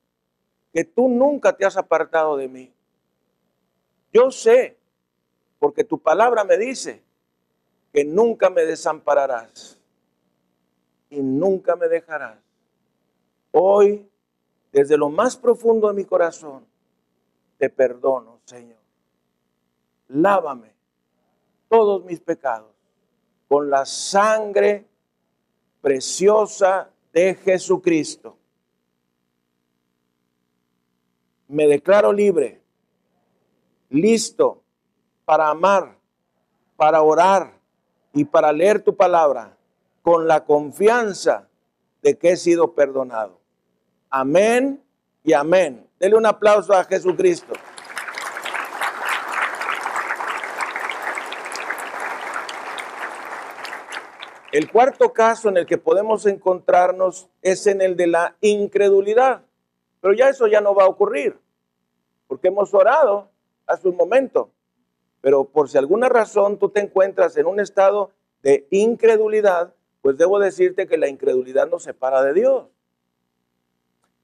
[0.73, 2.73] que tú nunca te has apartado de mí
[4.13, 4.77] yo sé,
[5.59, 7.01] porque tu palabra me dice
[7.93, 9.79] que nunca me desampararás
[11.09, 12.37] y nunca me dejarás.
[13.51, 14.09] Hoy,
[14.71, 16.65] desde lo más profundo de mi corazón,
[17.57, 18.79] te perdono, Señor.
[20.07, 20.73] Lávame
[21.67, 22.71] todos mis pecados
[23.47, 24.87] con la sangre
[25.81, 28.37] preciosa de Jesucristo.
[31.49, 32.61] Me declaro libre
[33.89, 34.63] listo
[35.25, 35.97] para amar,
[36.77, 37.59] para orar
[38.13, 39.57] y para leer tu palabra
[40.01, 41.49] con la confianza
[42.01, 43.40] de que he sido perdonado.
[44.13, 44.83] Amén
[45.23, 45.87] y amén.
[45.97, 47.53] Dele un aplauso a Jesucristo.
[54.51, 59.43] El cuarto caso en el que podemos encontrarnos es en el de la incredulidad.
[60.01, 61.39] Pero ya eso ya no va a ocurrir,
[62.27, 63.29] porque hemos orado
[63.65, 64.51] hace un momento.
[65.21, 70.37] Pero por si alguna razón tú te encuentras en un estado de incredulidad, pues debo
[70.37, 72.70] decirte que la incredulidad nos separa de Dios.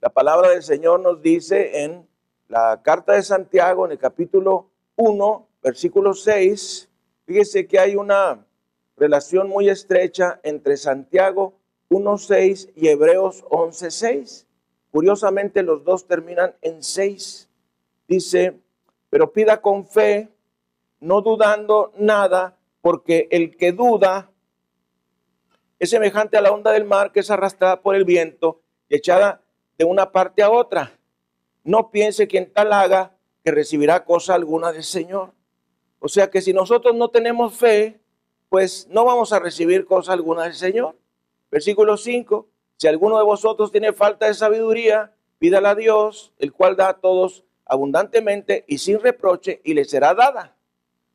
[0.08, 2.08] La palabra del Señor nos dice en
[2.48, 6.90] la carta de Santiago, en el capítulo 1, versículo 6,
[7.26, 8.48] fíjese que hay una
[8.96, 11.56] relación muy estrecha entre Santiago
[11.90, 14.46] 1.6 y Hebreos 11.6.
[14.92, 17.50] Curiosamente los dos terminan en 6.
[18.08, 18.58] Dice,
[19.10, 20.30] pero pida con fe,
[21.02, 24.32] no dudando nada, porque el que duda
[25.80, 29.42] es semejante a la onda del mar que es arrastrada por el viento y echada
[29.78, 30.98] de una parte a otra.
[31.64, 35.34] No piense quien tal haga que recibirá cosa alguna del Señor.
[36.00, 38.00] O sea que si nosotros no tenemos fe,
[38.50, 40.98] pues no vamos a recibir cosa alguna del Señor.
[41.50, 46.76] Versículo 5, si alguno de vosotros tiene falta de sabiduría, pídala a Dios, el cual
[46.76, 50.56] da a todos abundantemente y sin reproche, y le será dada.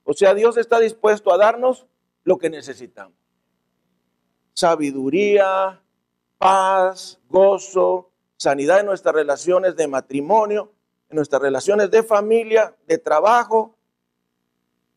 [0.05, 1.87] O sea, Dios está dispuesto a darnos
[2.25, 3.17] lo que necesitamos.
[4.53, 5.81] Sabiduría,
[6.39, 8.12] paz, gozo,
[8.43, 10.73] sanidad en nuestras relaciones de matrimonio,
[11.09, 13.77] en nuestras relaciones de familia, de trabajo,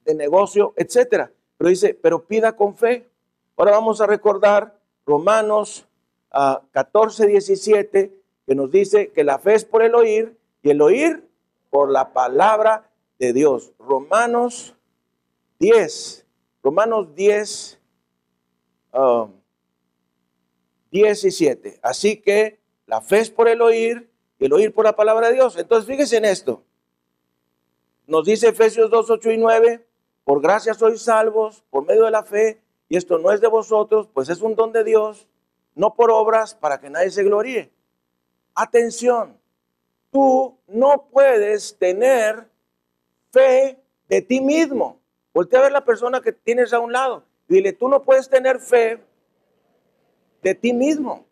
[0.04, 1.32] de negocio, etcétera.
[1.58, 3.08] Pero dice, pero pida con fe.
[3.56, 5.88] Ahora vamos a recordar Romanos
[6.72, 10.82] 14, ah, 17, que nos dice que la fe es por el oír y el
[10.82, 11.30] oír
[11.70, 13.74] por la palabra de Dios.
[13.78, 14.76] Romanos
[15.60, 16.26] 10,
[16.64, 17.80] Romanos 10,
[20.92, 21.80] 17.
[21.84, 25.28] Ah, Así que la fe es por el oír y el oír por la palabra
[25.28, 25.58] de Dios.
[25.58, 26.64] Entonces fíjese en esto.
[28.08, 29.86] Nos dice Efesios 2, 8 y 9,
[30.24, 34.08] por gracia sois salvos por medio de la fe, y esto no es de vosotros,
[34.14, 35.28] pues es un don de Dios,
[35.74, 37.72] no por obras para que nadie se gloríe.
[38.54, 39.40] Atención,
[40.12, 42.48] tú no puedes tener
[43.32, 45.00] fe de ti mismo.
[45.34, 48.60] Voltea a ver la persona que tienes a un lado dile, tú no puedes tener
[48.60, 49.00] fe
[50.42, 51.26] de ti mismo.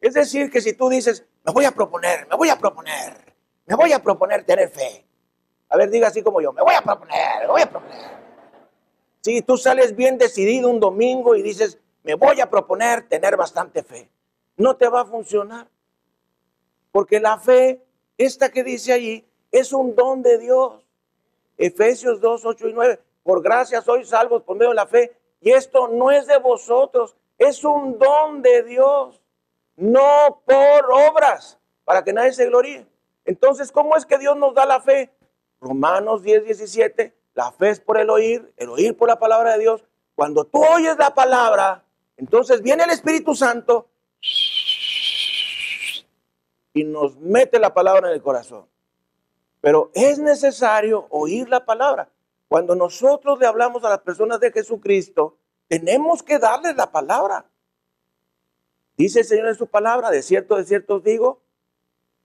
[0.00, 3.34] Es decir, que si tú dices, me voy a proponer, me voy a proponer,
[3.66, 5.04] me voy a proponer tener fe,
[5.68, 8.20] a ver, diga así como yo, me voy a proponer, me voy a proponer.
[9.20, 13.82] Si tú sales bien decidido un domingo y dices, me voy a proponer tener bastante
[13.82, 14.10] fe,
[14.56, 15.68] no te va a funcionar.
[16.90, 17.84] Porque la fe,
[18.18, 20.84] esta que dice allí, es un don de Dios.
[21.56, 23.00] Efesios 2, 8 y 9.
[23.22, 25.16] Por gracia sois salvos por medio de la fe.
[25.40, 29.20] Y esto no es de vosotros, es un don de Dios.
[29.80, 32.86] No por obras, para que nadie se gloríe.
[33.24, 35.10] Entonces, ¿cómo es que Dios nos da la fe?
[35.58, 39.60] Romanos 10, 17, la fe es por el oír, el oír por la palabra de
[39.60, 39.82] Dios.
[40.14, 41.82] Cuando tú oyes la palabra,
[42.18, 43.88] entonces viene el Espíritu Santo
[46.74, 48.66] y nos mete la palabra en el corazón.
[49.62, 52.10] Pero es necesario oír la palabra.
[52.48, 55.38] Cuando nosotros le hablamos a las personas de Jesucristo,
[55.68, 57.46] tenemos que darles la palabra.
[59.00, 61.40] Dice el Señor en su palabra, de cierto, de cierto os digo,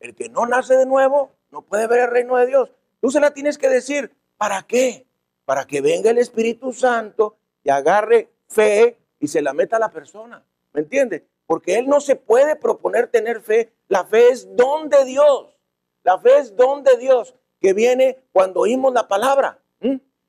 [0.02, 2.70] el que no nace de nuevo no puede ver el reino de Dios.
[3.00, 4.14] Tú se la tienes que decir.
[4.36, 5.08] ¿Para qué?
[5.46, 9.90] Para que venga el Espíritu Santo y agarre fe y se la meta a la
[9.90, 10.44] persona.
[10.74, 11.22] ¿Me entiendes?
[11.48, 13.72] Porque Él no se puede proponer tener fe.
[13.88, 15.58] La fe es don de Dios.
[16.04, 19.60] La fe es don de Dios que viene cuando oímos la palabra.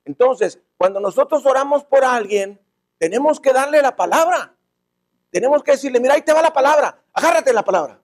[0.05, 2.61] Entonces, cuando nosotros oramos por alguien,
[2.99, 4.56] tenemos que darle la palabra.
[5.37, 8.01] Tenemos que decirle, mira, ahí te va la palabra, agárrate la palabra.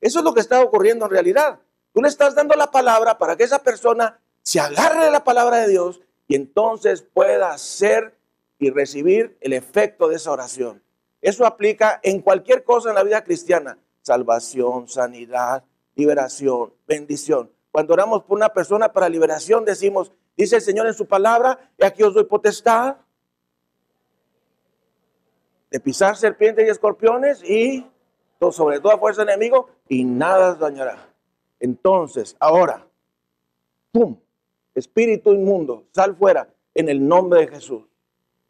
[0.00, 1.60] Eso es lo que está ocurriendo en realidad.
[1.92, 5.68] Tú le estás dando la palabra para que esa persona se agarre la palabra de
[5.68, 8.16] Dios y entonces pueda hacer
[8.58, 10.82] y recibir el efecto de esa oración.
[11.20, 13.76] Eso aplica en cualquier cosa en la vida cristiana.
[14.00, 15.62] Salvación, sanidad,
[15.94, 17.52] liberación, bendición.
[17.70, 21.84] Cuando oramos por una persona para liberación, decimos, dice el Señor en su palabra, y
[21.84, 22.96] aquí os doy potestad
[25.70, 27.86] de pisar serpientes y escorpiones y
[28.50, 31.08] sobre toda fuerza enemigo y nada dañará.
[31.60, 32.86] Entonces, ahora,
[33.92, 34.16] ¡pum!
[34.74, 37.82] Espíritu inmundo, sal fuera en el nombre de Jesús.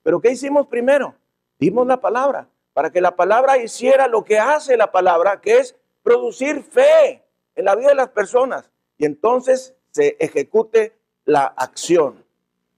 [0.03, 1.15] Pero ¿qué hicimos primero?
[1.59, 5.77] Dimos la palabra, para que la palabra hiciera lo que hace la palabra, que es
[6.03, 7.23] producir fe
[7.57, 8.71] en la vida de las personas.
[8.97, 10.95] Y entonces se ejecute
[11.25, 12.25] la acción.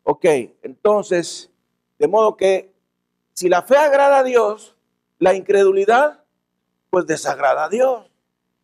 [0.04, 0.24] Ok,
[0.62, 1.50] entonces,
[1.98, 2.71] de modo que
[3.32, 4.76] si la fe agrada a Dios,
[5.18, 6.24] la incredulidad,
[6.90, 8.10] pues desagrada a Dios.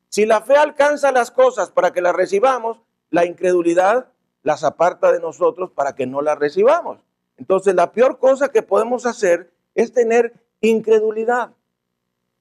[0.09, 4.09] Si la fe alcanza las cosas para que las recibamos, la incredulidad
[4.43, 6.99] las aparta de nosotros para que no las recibamos.
[7.37, 11.51] Entonces, la peor cosa que podemos hacer es tener incredulidad.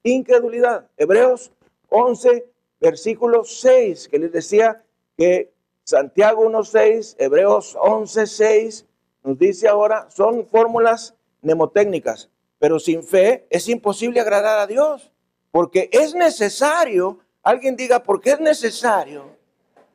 [0.04, 0.88] Incredulidad.
[0.98, 1.52] Hebreos
[1.90, 2.50] 11,
[2.80, 4.84] versículo 6, que les decía
[5.18, 5.54] que
[5.84, 8.86] Santiago 1.6, Hebreos 11.6,
[9.24, 11.17] nos dice ahora, son fórmulas
[11.48, 12.30] mnemotécnicas,
[12.60, 15.12] pero sin fe es imposible agradar a Dios,
[15.52, 19.38] porque es necesario, alguien diga, porque es necesario.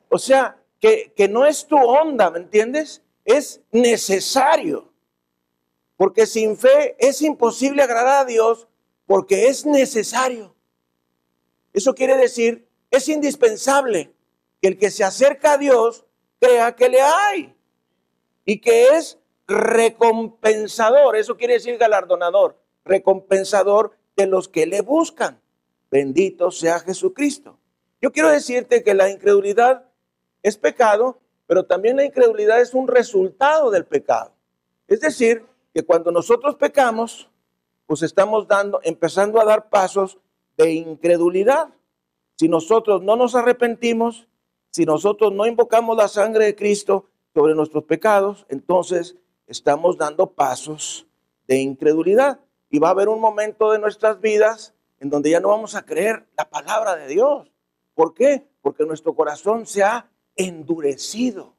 [0.09, 3.03] O sea, que, que no es tu onda, ¿me entiendes?
[3.24, 4.90] Es necesario.
[5.96, 8.66] Porque sin fe es imposible agradar a Dios,
[9.07, 10.55] porque es necesario.
[11.72, 14.12] Eso quiere decir, es indispensable
[14.61, 16.07] que el que se acerca a Dios
[16.40, 17.55] crea que le hay
[18.44, 19.18] y que es
[19.53, 25.40] recompensador, eso quiere decir galardonador, recompensador de los que le buscan.
[25.90, 27.59] Bendito sea Jesucristo.
[28.00, 29.84] Yo quiero decirte que la incredulidad
[30.42, 34.32] es pecado, pero también la incredulidad es un resultado del pecado.
[34.88, 37.30] Es decir, que cuando nosotros pecamos,
[37.86, 40.18] pues estamos dando, empezando a dar pasos
[40.57, 41.68] de incredulidad.
[42.36, 44.28] Si nosotros no nos arrepentimos,
[44.70, 49.16] si nosotros no invocamos la sangre de Cristo sobre nuestros pecados, entonces
[49.53, 51.07] estamos dando pasos
[51.46, 52.40] de incredulidad.
[52.70, 55.84] Y va a haber un momento de nuestras vidas en donde ya no vamos a
[55.84, 57.53] creer la palabra de Dios.
[57.94, 58.48] ¿Por qué?
[58.62, 61.55] Porque nuestro corazón se ha endurecido.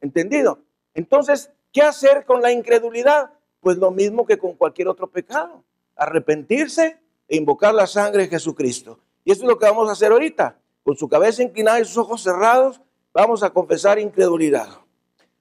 [0.00, 0.60] ¿Entendido?
[0.94, 3.32] Entonces, ¿qué hacer con la incredulidad?
[3.60, 5.64] Pues lo mismo que con cualquier otro pecado.
[5.96, 8.98] Arrepentirse e invocar la sangre de Jesucristo.
[9.24, 10.58] Y eso es lo que vamos a hacer ahorita.
[10.82, 12.80] Con su cabeza inclinada y sus ojos cerrados,
[13.12, 14.68] vamos a confesar incredulidad.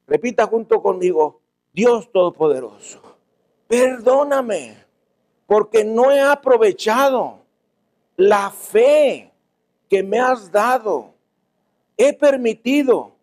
[0.05, 1.42] Repita junto conmigo,
[1.73, 3.01] Dios Todopoderoso,
[3.67, 4.77] perdóname
[5.47, 7.39] porque no he aprovechado
[8.15, 9.31] la fe
[9.89, 11.15] que me has dado.
[11.97, 13.15] He permitido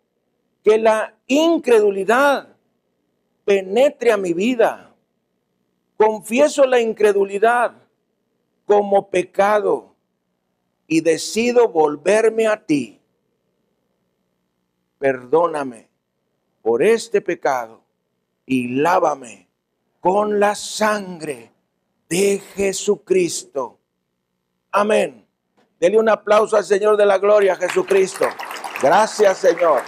[0.63, 2.49] que la incredulidad
[3.45, 4.93] penetre a mi vida.
[5.97, 7.73] Confieso la incredulidad
[8.65, 9.95] como pecado
[10.87, 12.99] y decido volverme a ti.
[14.99, 15.89] Perdóname
[16.61, 17.80] por este pecado
[18.45, 19.49] y lávame
[19.99, 21.51] con la sangre
[22.09, 23.79] de Jesucristo.
[24.71, 25.25] Amén.
[25.79, 28.25] Dele un aplauso al Señor de la Gloria, Jesucristo.
[28.81, 29.81] Gracias, Señor.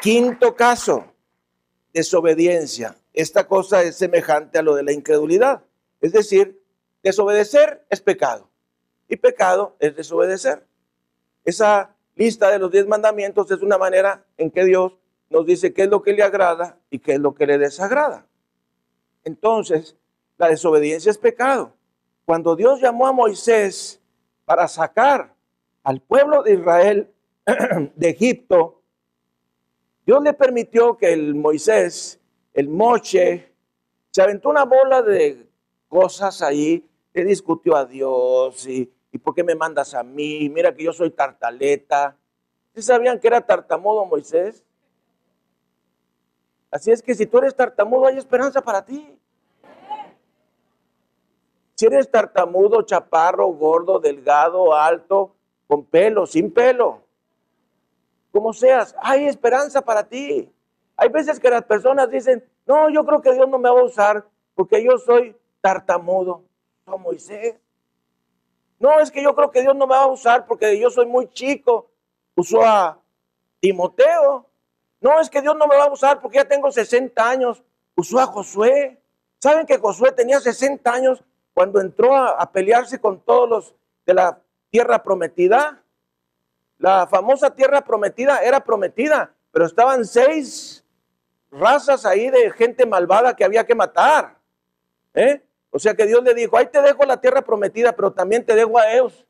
[0.00, 1.12] Quinto caso,
[1.92, 2.96] desobediencia.
[3.12, 5.64] Esta cosa es semejante a lo de la incredulidad.
[6.00, 6.58] Es decir,
[7.02, 8.50] Desobedecer es pecado.
[9.08, 10.66] Y pecado es desobedecer.
[11.44, 14.92] Esa lista de los diez mandamientos es una manera en que Dios
[15.30, 18.26] nos dice qué es lo que le agrada y qué es lo que le desagrada.
[19.22, 19.96] Entonces,
[20.36, 21.72] la desobediencia es pecado.
[22.24, 24.00] Cuando Dios llamó a Moisés
[24.44, 25.32] para sacar
[25.84, 27.10] al pueblo de Israel
[27.94, 28.82] de Egipto,
[30.04, 32.18] Dios le permitió que el Moisés,
[32.52, 33.52] el Moche,
[34.10, 35.46] se aventó una bola de
[35.88, 40.48] cosas ahí le discutió a Dios y, y ¿por qué me mandas a mí?
[40.48, 42.16] Mira que yo soy tartaleta.
[42.74, 44.64] ¿Sí sabían que era tartamudo Moisés?
[46.70, 49.18] Así es que si tú eres tartamudo hay esperanza para ti.
[51.74, 55.34] Si eres tartamudo, chaparro, gordo, delgado, alto,
[55.66, 57.02] con pelo, sin pelo,
[58.32, 60.52] como seas, hay esperanza para ti.
[60.96, 63.84] Hay veces que las personas dicen, no, yo creo que Dios no me va a
[63.84, 66.42] usar porque yo soy tartamudo
[66.84, 67.56] a Moisés.
[68.78, 71.06] No, es que yo creo que Dios no me va a usar porque yo soy
[71.06, 71.90] muy chico.
[72.36, 72.98] Usó a
[73.60, 74.46] Timoteo.
[75.00, 77.62] No, es que Dios no me va a usar porque ya tengo 60 años.
[77.96, 79.00] Usó a Josué.
[79.38, 81.22] ¿Saben que Josué tenía 60 años
[81.54, 83.74] cuando entró a, pelearse con todos los
[84.06, 85.82] de la tierra prometida?
[86.78, 90.84] La famosa tierra prometida era prometida, pero estaban seis
[91.50, 94.36] razas ahí de gente malvada que había que matar.
[95.14, 95.42] ¿Eh?
[95.70, 98.54] O sea que Dios le dijo, ahí te dejo la tierra prometida, pero también te
[98.54, 99.26] dejo a ellos.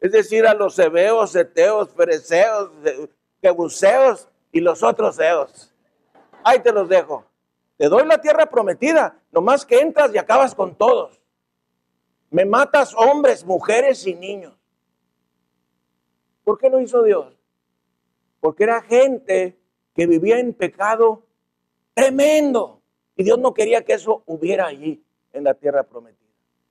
[0.00, 2.70] Es decir, a los hebeos, eteos, fereceos,
[3.40, 5.72] jebuseos y los otros eos.
[6.42, 7.24] Ahí te los dejo.
[7.76, 11.20] Te doy la tierra prometida, nomás que entras y acabas con todos.
[12.30, 14.58] Me matas hombres, mujeres y niños.
[16.42, 17.38] ¿Por qué lo hizo Dios?
[18.40, 19.56] Porque era gente
[19.94, 21.22] que vivía en pecado
[21.94, 22.80] Tremendo.
[23.16, 26.18] Y Dios no quería que eso hubiera allí en la tierra prometida.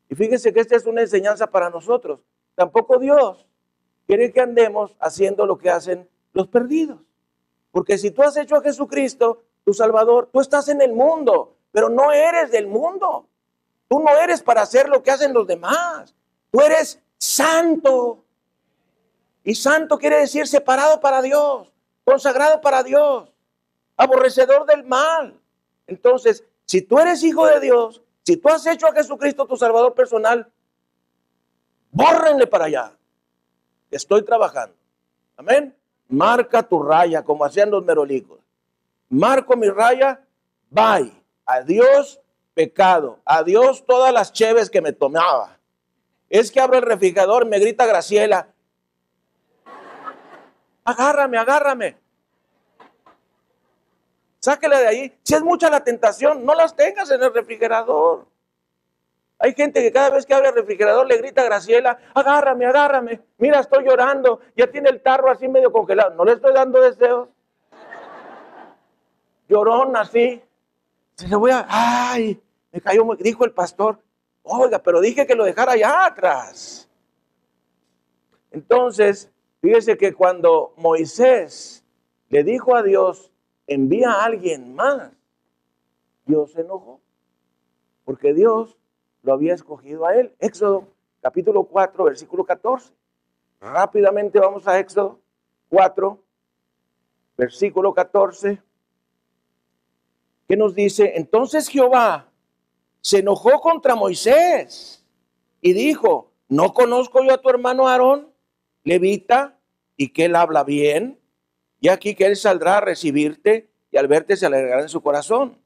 [0.09, 2.19] Y fíjese que esta es una enseñanza para nosotros.
[2.55, 3.47] Tampoco Dios
[4.07, 6.99] quiere que andemos haciendo lo que hacen los perdidos.
[7.71, 11.89] Porque si tú has hecho a Jesucristo, tu Salvador, tú estás en el mundo, pero
[11.89, 13.27] no eres del mundo.
[13.87, 16.13] Tú no eres para hacer lo que hacen los demás.
[16.51, 18.25] Tú eres santo.
[19.43, 21.71] Y santo quiere decir separado para Dios,
[22.03, 23.30] consagrado para Dios
[24.01, 25.39] aborrecedor del mal.
[25.87, 29.93] Entonces, si tú eres hijo de Dios, si tú has hecho a Jesucristo tu Salvador
[29.93, 30.51] personal,
[31.91, 32.93] bórrenle para allá.
[33.89, 34.75] Estoy trabajando.
[35.37, 35.75] Amén.
[36.07, 38.39] Marca tu raya como hacían los merolicos.
[39.09, 40.21] Marco mi raya,
[40.69, 41.11] bye.
[41.45, 42.19] Adiós
[42.53, 43.19] pecado.
[43.25, 45.57] Adiós todas las cheves que me tomaba.
[46.29, 48.47] Es que abro el refrigerador, me grita Graciela.
[50.83, 51.97] Agárrame, agárrame.
[54.41, 55.19] Sáquela de ahí.
[55.21, 58.25] Si es mucha la tentación, no las tengas en el refrigerador.
[59.37, 63.21] Hay gente que cada vez que abre el refrigerador le grita a Graciela, agárrame, agárrame.
[63.37, 64.39] Mira, estoy llorando.
[64.55, 66.15] Ya tiene el tarro así medio congelado.
[66.15, 67.29] No le estoy dando deseos.
[69.47, 70.41] Llorón así.
[71.15, 71.65] Se le voy a...
[71.69, 73.99] Ay, me cayó, dijo el pastor.
[74.43, 76.89] Oiga, pero dije que lo dejara allá atrás.
[78.49, 79.29] Entonces,
[79.61, 81.83] fíjese que cuando Moisés
[82.29, 83.30] le dijo a Dios,
[83.73, 85.11] envía a alguien más,
[86.25, 86.99] Dios se enojó,
[88.05, 88.77] porque Dios
[89.23, 90.33] lo había escogido a él.
[90.39, 90.87] Éxodo
[91.21, 92.93] capítulo 4, versículo 14.
[93.59, 95.19] Rápidamente vamos a Éxodo
[95.69, 96.19] 4,
[97.37, 98.61] versículo 14,
[100.47, 102.29] que nos dice, entonces Jehová
[102.99, 105.05] se enojó contra Moisés
[105.61, 108.29] y dijo, ¿no conozco yo a tu hermano Aarón,
[108.83, 109.57] levita,
[109.95, 111.20] y que él habla bien?
[111.81, 115.57] Y aquí que él saldrá a recibirte y al verte se alegrará en su corazón.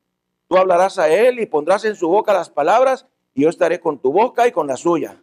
[0.47, 3.99] Tú hablarás a él y pondrás en su boca las palabras y yo estaré con
[3.99, 5.21] tu boca y con la suya.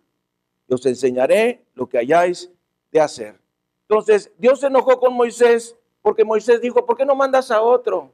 [0.68, 2.52] Y os enseñaré lo que hayáis
[2.92, 3.40] de hacer.
[3.88, 8.12] Entonces Dios se enojó con Moisés porque Moisés dijo, ¿por qué no mandas a otro?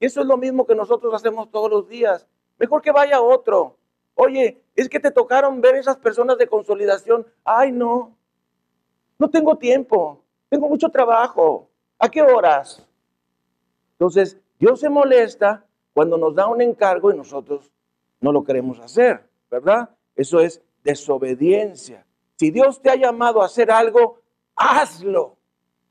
[0.00, 2.26] Y eso es lo mismo que nosotros hacemos todos los días.
[2.58, 3.76] Mejor que vaya otro.
[4.14, 7.26] Oye, es que te tocaron ver esas personas de consolidación.
[7.44, 8.16] Ay, no.
[9.18, 10.22] No tengo tiempo.
[10.48, 11.68] Tengo mucho trabajo.
[12.04, 12.86] ¿A qué horas?
[13.92, 17.72] Entonces, Dios se molesta cuando nos da un encargo y nosotros
[18.20, 19.88] no lo queremos hacer, ¿verdad?
[20.14, 22.04] Eso es desobediencia.
[22.36, 24.20] Si Dios te ha llamado a hacer algo,
[24.54, 25.38] hazlo.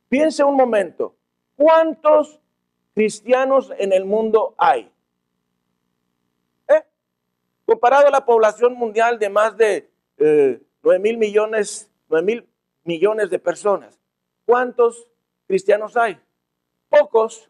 [0.07, 1.15] Piense un momento,
[1.55, 2.39] ¿cuántos
[2.93, 4.91] cristianos en el mundo hay?
[6.67, 6.83] ¿Eh?
[7.65, 9.89] Comparado a la población mundial de más de
[10.19, 12.47] eh, 9 mil millones, 9 mil
[12.83, 13.99] millones de personas,
[14.45, 15.07] ¿cuántos
[15.47, 16.19] cristianos hay?
[16.89, 17.49] Pocos.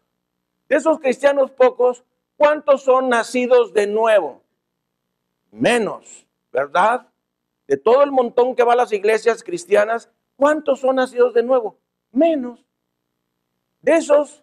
[0.68, 2.04] De esos cristianos pocos,
[2.36, 4.42] ¿cuántos son nacidos de nuevo?
[5.50, 7.08] Menos, ¿verdad?
[7.66, 11.78] De todo el montón que va a las iglesias cristianas, ¿cuántos son nacidos de nuevo?
[12.12, 12.64] Menos.
[13.82, 14.42] De esos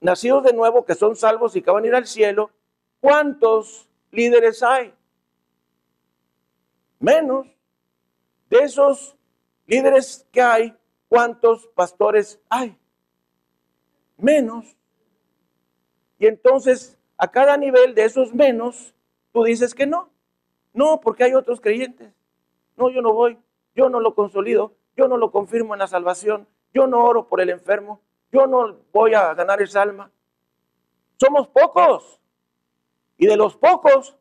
[0.00, 2.50] nacidos de nuevo que son salvos y que van a ir al cielo,
[3.00, 4.94] ¿cuántos líderes hay?
[6.98, 7.46] Menos.
[8.50, 9.16] De esos
[9.66, 10.76] líderes que hay,
[11.08, 12.78] ¿cuántos pastores hay?
[14.16, 14.76] menos.
[16.18, 18.94] Y entonces, a cada nivel de esos menos,
[19.32, 20.10] tú dices que no.
[20.72, 22.12] No, porque hay otros creyentes.
[22.76, 23.38] No, yo no voy,
[23.74, 27.40] yo no lo consolido, yo no lo confirmo en la salvación, yo no oro por
[27.40, 30.10] el enfermo, yo no voy a ganar esa alma.
[31.18, 32.20] Somos pocos.
[33.16, 34.18] Y de los pocos,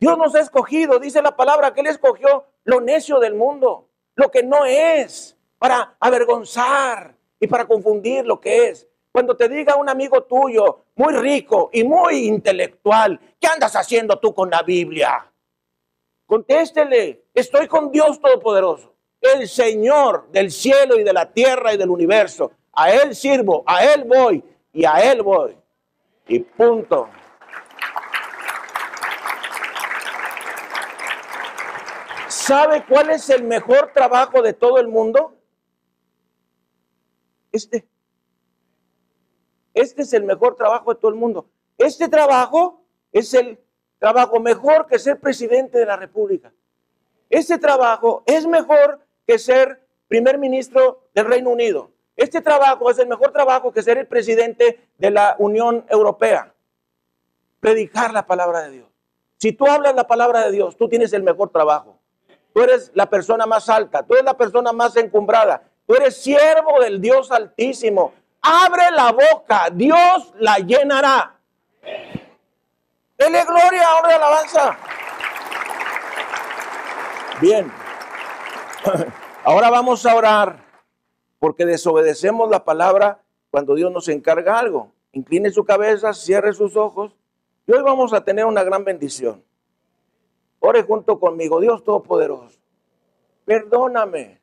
[0.00, 4.30] Dios nos ha escogido, dice la palabra, que Él escogió lo necio del mundo, lo
[4.30, 8.88] que no es, para avergonzar y para confundir lo que es.
[9.12, 14.32] Cuando te diga un amigo tuyo, muy rico y muy intelectual, ¿qué andas haciendo tú
[14.34, 15.30] con la Biblia?
[16.26, 21.90] Contéstele, estoy con Dios Todopoderoso, el Señor del cielo y de la tierra y del
[21.90, 22.52] universo.
[22.72, 25.56] A Él sirvo, a Él voy y a Él voy.
[26.28, 27.08] Y punto.
[32.28, 35.37] ¿Sabe cuál es el mejor trabajo de todo el mundo?
[37.52, 37.86] Este.
[39.74, 41.46] Este es el mejor trabajo de todo el mundo.
[41.76, 42.82] Este trabajo
[43.12, 43.58] es el
[43.98, 46.52] trabajo mejor que ser presidente de la República.
[47.30, 51.90] Este trabajo es mejor que ser primer ministro del Reino Unido.
[52.16, 56.52] Este trabajo es el mejor trabajo que ser el presidente de la Unión Europea.
[57.60, 58.88] Predicar la palabra de Dios.
[59.36, 62.00] Si tú hablas la palabra de Dios, tú tienes el mejor trabajo.
[62.52, 66.80] Tú eres la persona más alta, tú eres la persona más encumbrada, tú eres siervo
[66.80, 68.12] del Dios Altísimo,
[68.42, 71.34] abre la boca, Dios la llenará.
[73.16, 74.78] Dele gloria, honra alabanza.
[77.40, 77.72] Bien.
[79.44, 80.62] Ahora vamos a orar
[81.38, 84.92] porque desobedecemos la palabra cuando Dios nos encarga algo.
[85.12, 87.16] Incline su cabeza, cierre sus ojos
[87.66, 89.42] y hoy vamos a tener una gran bendición.
[90.60, 92.58] Ore junto conmigo, Dios Todopoderoso.
[93.46, 94.38] Perdóname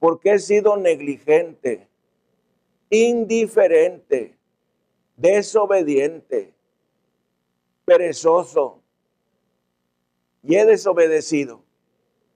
[0.00, 1.86] porque he sido negligente
[2.90, 4.36] indiferente,
[5.16, 6.52] desobediente,
[7.84, 8.82] perezoso
[10.42, 11.62] y he desobedecido.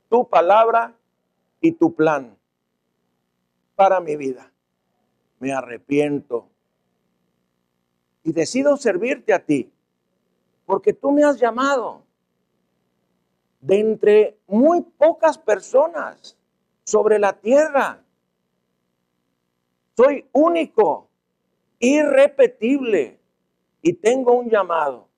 [0.08, 0.94] tu palabra
[1.60, 2.36] y tu plan
[3.74, 4.52] para mi vida.
[5.40, 6.48] Me arrepiento
[8.22, 9.72] y decido servirte a ti,
[10.66, 12.04] porque tú me has llamado
[13.60, 16.36] de entre muy pocas personas
[16.84, 18.02] sobre la tierra.
[19.96, 21.08] Soy único,
[21.78, 23.18] irrepetible
[23.82, 25.08] y tengo un llamado.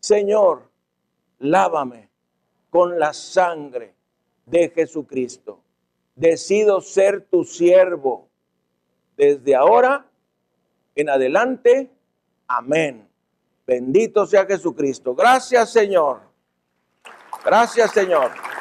[0.00, 0.70] Señor,
[1.38, 2.10] lávame
[2.70, 3.94] con la sangre
[4.46, 5.60] de Jesucristo.
[6.14, 8.28] Decido ser tu siervo
[9.16, 10.06] desde ahora
[10.94, 11.90] en adelante.
[12.46, 13.08] Amén.
[13.66, 15.14] Bendito sea Jesucristo.
[15.14, 16.20] Gracias Señor.
[17.44, 18.51] Gracias Señor.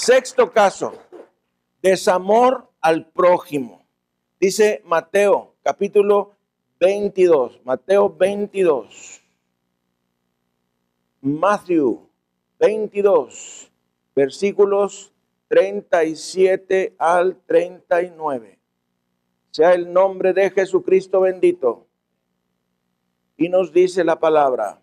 [0.00, 0.94] Sexto caso,
[1.82, 3.84] desamor al prójimo.
[4.40, 6.36] Dice Mateo capítulo
[6.78, 9.20] 22, Mateo 22.
[11.20, 12.08] Matthew
[12.58, 13.70] 22,
[14.16, 15.12] versículos
[15.48, 18.58] 37 al 39.
[19.50, 21.86] Sea el nombre de Jesucristo bendito.
[23.36, 24.80] Y nos dice la palabra.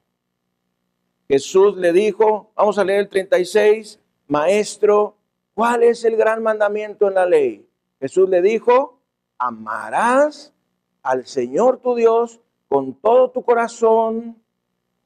[1.28, 5.15] Jesús le dijo, vamos a leer el 36, Maestro,
[5.53, 7.67] ¿cuál es el gran mandamiento en la ley?
[7.99, 8.99] Jesús le dijo,
[9.38, 10.53] amarás
[11.01, 14.41] al Señor tu Dios con todo tu corazón,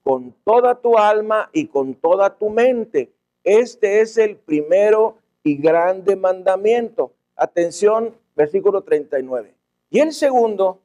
[0.03, 3.13] con toda tu alma y con toda tu mente.
[3.43, 7.13] Este es el primero y grande mandamiento.
[7.35, 9.53] Atención, versículo 39.
[9.89, 10.81] Y el segundo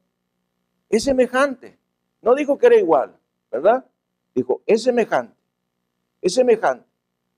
[0.89, 1.77] es semejante.
[2.21, 3.15] No dijo que era igual,
[3.51, 3.85] ¿verdad?
[4.35, 5.35] Dijo, es semejante.
[6.21, 6.86] Es semejante.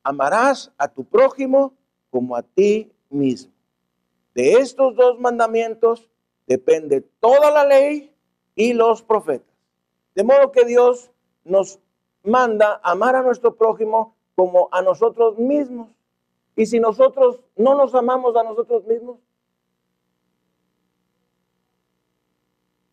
[0.03, 1.73] Amarás a tu prójimo
[2.09, 3.51] como a ti mismo.
[4.33, 6.09] De estos dos mandamientos
[6.47, 8.15] depende toda la ley
[8.55, 9.53] y los profetas.
[10.15, 11.11] De modo que Dios
[11.43, 11.79] nos
[12.23, 15.89] manda amar a nuestro prójimo como a nosotros mismos.
[16.55, 19.17] Y si nosotros no nos amamos a nosotros mismos,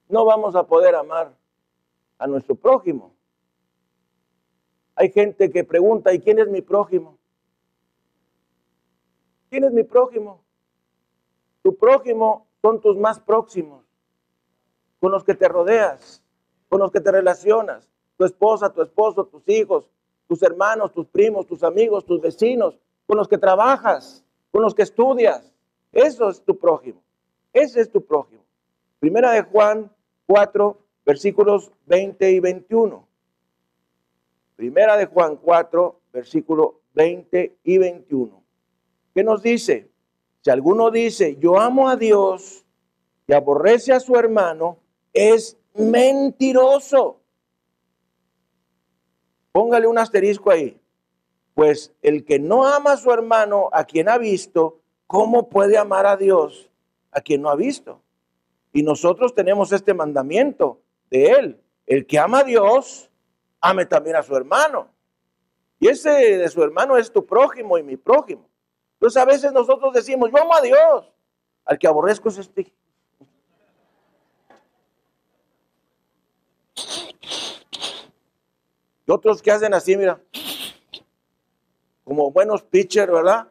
[0.09, 1.34] no vamos a poder amar
[2.18, 3.16] a nuestro prójimo.
[4.97, 7.18] Hay gente que pregunta, ¿y quién es mi prójimo?
[9.51, 10.42] ¿Quién es mi prójimo?
[11.62, 13.84] Tu prójimo son tus más próximos,
[14.99, 16.22] con los que te rodeas,
[16.68, 19.90] con los que te relacionas tu esposa, tu esposo, tus hijos,
[20.28, 24.82] tus hermanos, tus primos, tus amigos, tus vecinos, con los que trabajas, con los que
[24.82, 25.53] estudias.
[25.92, 27.03] Eso es tu prójimo.
[27.53, 28.42] Ese es tu prójimo.
[28.99, 29.90] Primera de Juan
[30.26, 33.05] 4, versículos 20 y 21.
[34.57, 38.42] Primera de Juan 4, versículos 20 y 21.
[39.14, 39.90] ¿Qué nos dice?
[40.40, 42.64] Si alguno dice, yo amo a Dios
[43.26, 44.78] y aborrece a su hermano,
[45.12, 47.20] es mentiroso.
[49.52, 50.80] Póngale un asterisco ahí.
[51.54, 56.07] Pues el que no ama a su hermano, a quien ha visto, ¿cómo puede amar
[56.07, 56.70] a Dios
[57.11, 58.00] a quien no ha visto?
[58.72, 60.80] Y nosotros tenemos este mandamiento
[61.11, 61.61] de él.
[61.86, 63.11] El que ama a Dios,
[63.61, 64.88] ame también a su hermano.
[65.78, 68.48] Y ese de su hermano es tu prójimo y mi prójimo.
[68.94, 71.12] Entonces a veces nosotros decimos, yo amo a Dios.
[71.64, 72.72] Al que aborrezco es este.
[79.07, 80.20] Y otros que hacen así, mira,
[82.04, 83.48] como buenos pitchers, ¿verdad?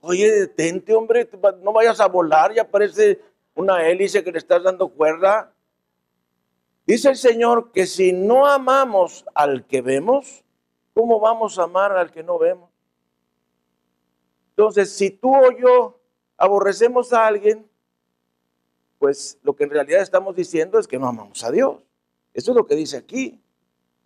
[0.00, 1.28] Oye, detente, hombre,
[1.62, 3.20] no vayas a volar, ya parece
[3.54, 5.52] una hélice que le estás dando cuerda.
[6.88, 10.42] Dice el Señor que si no amamos al que vemos,
[10.94, 12.70] ¿cómo vamos a amar al que no vemos?
[14.52, 16.00] Entonces, si tú o yo
[16.38, 17.68] aborrecemos a alguien,
[18.98, 21.76] pues lo que en realidad estamos diciendo es que no amamos a Dios.
[22.32, 23.38] Eso es lo que dice aquí.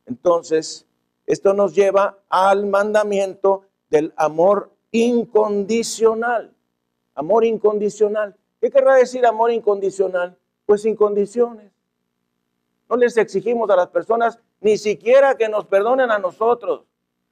[0.07, 0.85] Entonces,
[1.25, 6.53] esto nos lleva al mandamiento del amor incondicional.
[7.15, 8.37] Amor incondicional.
[8.61, 10.37] ¿Qué querrá decir amor incondicional?
[10.67, 11.71] Pues sin condiciones.
[12.93, 16.85] No les exigimos a las personas ni siquiera que nos perdonen a nosotros.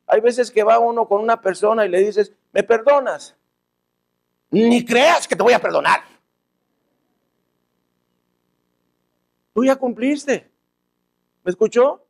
[0.07, 3.37] Hay veces que va uno con una persona y le dices, ¿me perdonas?
[4.51, 6.01] Ni creas que te voy a perdonar.
[9.53, 10.51] Tú ya cumpliste.
[11.45, 12.07] ¿Me escuchó?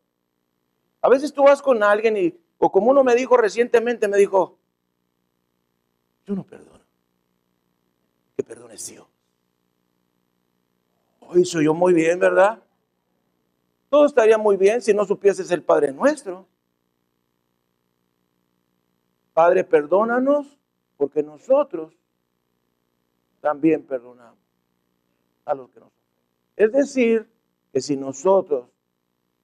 [1.03, 4.61] A veces tú vas con alguien y, o como uno me dijo recientemente, me dijo,
[6.25, 6.85] yo no perdono.
[8.37, 9.09] Que perdones Dios.
[11.19, 12.63] Hoy soy yo muy bien, ¿verdad?
[13.91, 16.47] Todo estaría muy bien si no supieses el Padre nuestro.
[19.35, 20.59] Padre, perdónanos
[20.97, 21.93] porque nosotros
[23.41, 24.39] también perdonamos
[25.45, 25.91] a los que nos
[26.57, 27.29] Es decir,
[27.73, 28.69] que si nosotros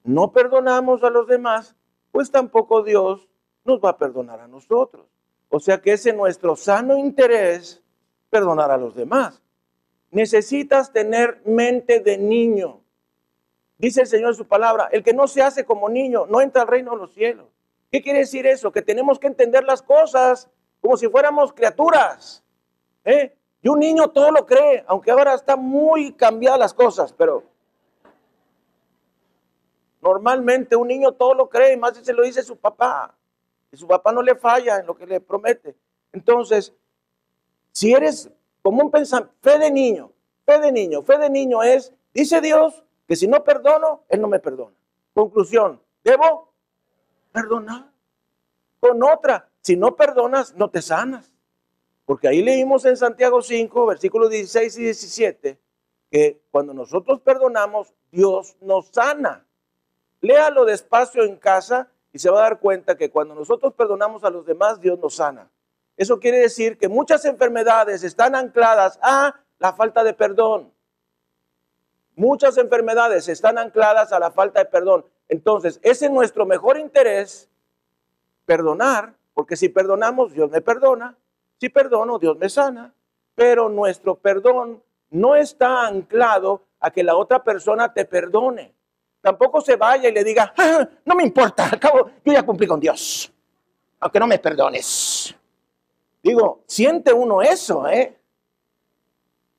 [0.03, 1.75] no perdonamos a los demás,
[2.11, 3.27] pues tampoco Dios
[3.65, 5.05] nos va a perdonar a nosotros.
[5.49, 7.83] O sea que es en nuestro sano interés
[8.29, 9.41] perdonar a los demás.
[10.11, 12.81] Necesitas tener mente de niño.
[13.77, 16.63] Dice el Señor en su palabra, el que no se hace como niño no entra
[16.63, 17.47] al reino de los cielos.
[17.91, 18.71] ¿Qué quiere decir eso?
[18.71, 20.49] Que tenemos que entender las cosas
[20.81, 22.43] como si fuéramos criaturas.
[23.05, 23.35] ¿eh?
[23.61, 27.43] Y un niño todo lo cree, aunque ahora está muy cambiadas las cosas, pero
[30.01, 33.13] normalmente un niño todo lo cree, más si se lo dice su papá.
[33.71, 35.75] Y su papá no le falla en lo que le promete.
[36.13, 36.73] Entonces,
[37.71, 38.29] si eres
[38.63, 40.11] como un pensamiento, fe de niño,
[40.45, 44.27] fe de niño, fe de niño es, dice Dios, que si no perdono, Él no
[44.27, 44.75] me perdona.
[45.13, 46.53] Conclusión, debo
[47.31, 47.91] perdonar.
[48.79, 51.31] Con otra, si no perdonas, no te sanas.
[52.05, 55.59] Porque ahí leímos en Santiago 5, versículos 16 y 17,
[56.11, 59.45] que cuando nosotros perdonamos, Dios nos sana.
[60.21, 64.29] Léalo despacio en casa y se va a dar cuenta que cuando nosotros perdonamos a
[64.29, 65.49] los demás, Dios nos sana.
[65.97, 70.71] Eso quiere decir que muchas enfermedades están ancladas a la falta de perdón.
[72.17, 75.05] Muchas enfermedades están ancladas a la falta de perdón.
[75.29, 77.47] Entonces, es en nuestro mejor interés
[78.43, 81.15] perdonar, porque si perdonamos, Dios me perdona.
[81.59, 82.91] Si perdono, Dios me sana.
[83.35, 88.73] Pero nuestro perdón no está anclado a que la otra persona te perdone.
[89.21, 92.65] Tampoco se vaya y le diga, ah, no me importa, al cabo, yo ya cumplí
[92.65, 93.31] con Dios,
[93.99, 95.35] aunque no me perdones.
[96.23, 98.16] Digo, siente uno eso, ¿eh?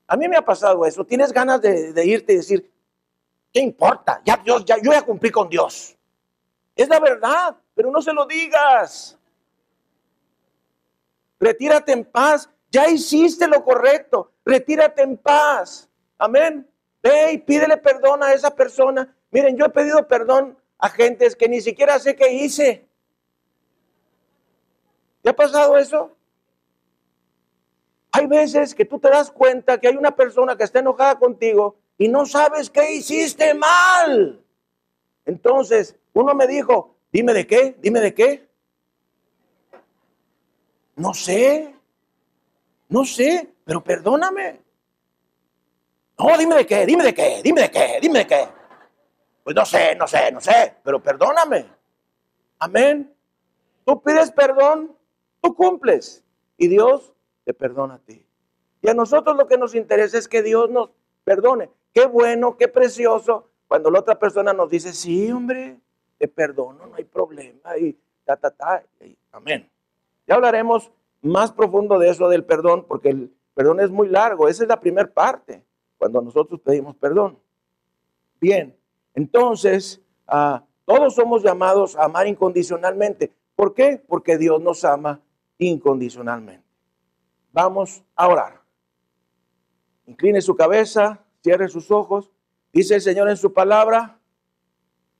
[0.09, 1.05] A mí me ha pasado eso.
[1.05, 2.71] Tienes ganas de, irte y decir,
[3.53, 4.19] ¿qué importa?
[4.25, 5.95] Ya, Dios, ya, yo ya cumplí con Dios.
[6.75, 9.19] Es la verdad, pero no se lo digas.
[11.39, 12.49] Retírate en paz.
[12.71, 14.31] Ya hiciste lo correcto.
[14.43, 15.87] Retírate en paz.
[16.17, 16.67] Amén.
[17.03, 19.15] Ve y pídele perdón a esa persona.
[19.29, 22.89] Miren, yo he pedido perdón a gentes que ni siquiera sé qué hice.
[25.21, 26.15] ¿Te ha pasado eso?
[28.19, 31.77] Hay veces que tú te das cuenta que hay una persona que está enojada contigo
[31.97, 34.43] y no sabes qué hiciste mal.
[35.25, 38.49] Entonces, uno me dijo, dime de qué, dime de qué.
[40.97, 41.73] No sé,
[42.89, 44.59] no sé, pero perdóname.
[46.17, 48.49] No, dime de qué, dime de qué, dime de qué, dime de qué.
[49.45, 51.67] Pues no sé, no sé, no sé, pero perdóname.
[52.57, 53.15] Amén.
[53.85, 54.93] Tú pides perdón,
[55.39, 56.21] tú cumples.
[56.57, 57.13] Y Dios
[57.53, 58.25] perdona a ti.
[58.81, 60.89] Y a nosotros lo que nos interesa es que Dios nos
[61.23, 61.69] perdone.
[61.93, 65.79] Qué bueno, qué precioso cuando la otra persona nos dice, sí, hombre,
[66.17, 67.77] te perdono, no hay problema.
[67.77, 67.95] Y
[68.25, 68.83] ta, ta, ta.
[69.31, 69.69] amén.
[70.27, 70.91] Ya hablaremos
[71.21, 74.47] más profundo de eso del perdón, porque el perdón es muy largo.
[74.47, 75.63] Esa es la primera parte,
[75.97, 77.37] cuando nosotros pedimos perdón.
[78.41, 78.75] Bien,
[79.13, 83.31] entonces, ah, todos somos llamados a amar incondicionalmente.
[83.55, 84.01] ¿Por qué?
[84.07, 85.21] Porque Dios nos ama
[85.57, 86.68] incondicionalmente.
[87.51, 88.61] Vamos a orar.
[90.05, 92.31] Incline su cabeza, cierre sus ojos.
[92.73, 94.19] Dice el Señor en su palabra,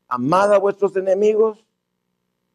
[0.07, 1.65] amad a vuestros enemigos,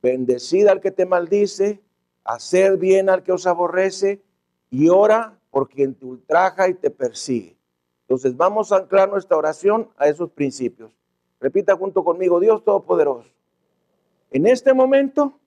[0.02, 1.82] bendecid al que te maldice,
[2.24, 4.22] hacer bien al que os aborrece
[4.70, 7.56] y ora por quien te ultraja y te persigue.
[8.02, 10.92] Entonces vamos a anclar nuestra oración a esos principios.
[11.40, 13.30] Repita junto conmigo, Dios Todopoderoso.
[14.30, 15.38] En este momento,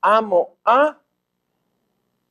[0.00, 0.98] amo a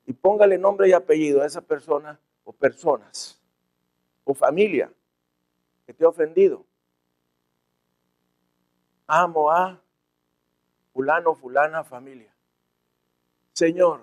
[0.09, 3.39] y póngale nombre y apellido a esa persona o personas
[4.23, 4.91] o familia
[5.85, 6.65] que te ha ofendido.
[9.05, 9.79] Amo a
[10.93, 12.33] fulano, fulana, familia.
[13.53, 14.01] Señor,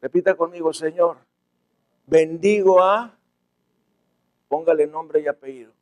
[0.00, 1.16] repita conmigo, Señor,
[2.06, 3.18] bendigo a,
[4.46, 5.72] póngale nombre y apellido.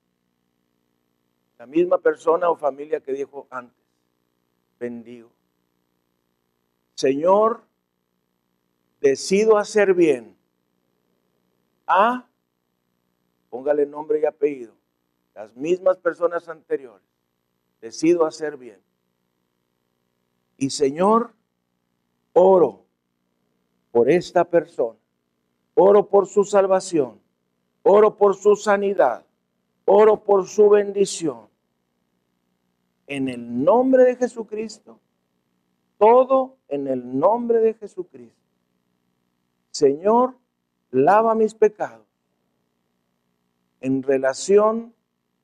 [1.59, 3.85] La misma persona o familia que dijo antes,
[4.79, 5.31] bendigo.
[6.95, 7.69] Señor,
[9.01, 10.37] decido hacer bien
[11.87, 12.27] a,
[13.49, 14.73] póngale nombre y apellido,
[15.35, 17.07] las mismas personas anteriores,
[17.81, 18.79] decido hacer bien.
[20.57, 21.33] Y Señor,
[22.33, 22.85] oro
[23.91, 24.99] por esta persona,
[25.75, 27.21] oro por su salvación,
[27.83, 29.25] oro por su sanidad,
[29.87, 31.49] oro por su bendición.
[33.07, 35.01] En el nombre de Jesucristo,
[35.99, 38.40] todo en el nombre de Jesucristo.
[39.71, 40.37] Señor,
[40.91, 42.07] lava mis pecados
[43.81, 44.95] en relación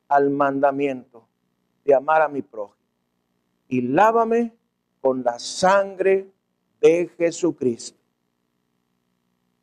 [0.07, 1.27] al mandamiento
[1.83, 2.77] de amar a mi prójimo
[3.67, 4.53] y lávame
[5.01, 6.31] con la sangre
[6.79, 7.99] de Jesucristo.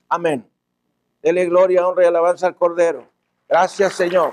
[0.08, 0.48] Amén.
[1.22, 3.08] Dele gloria, honra y alabanza al Cordero.
[3.48, 4.32] Gracias, Señor.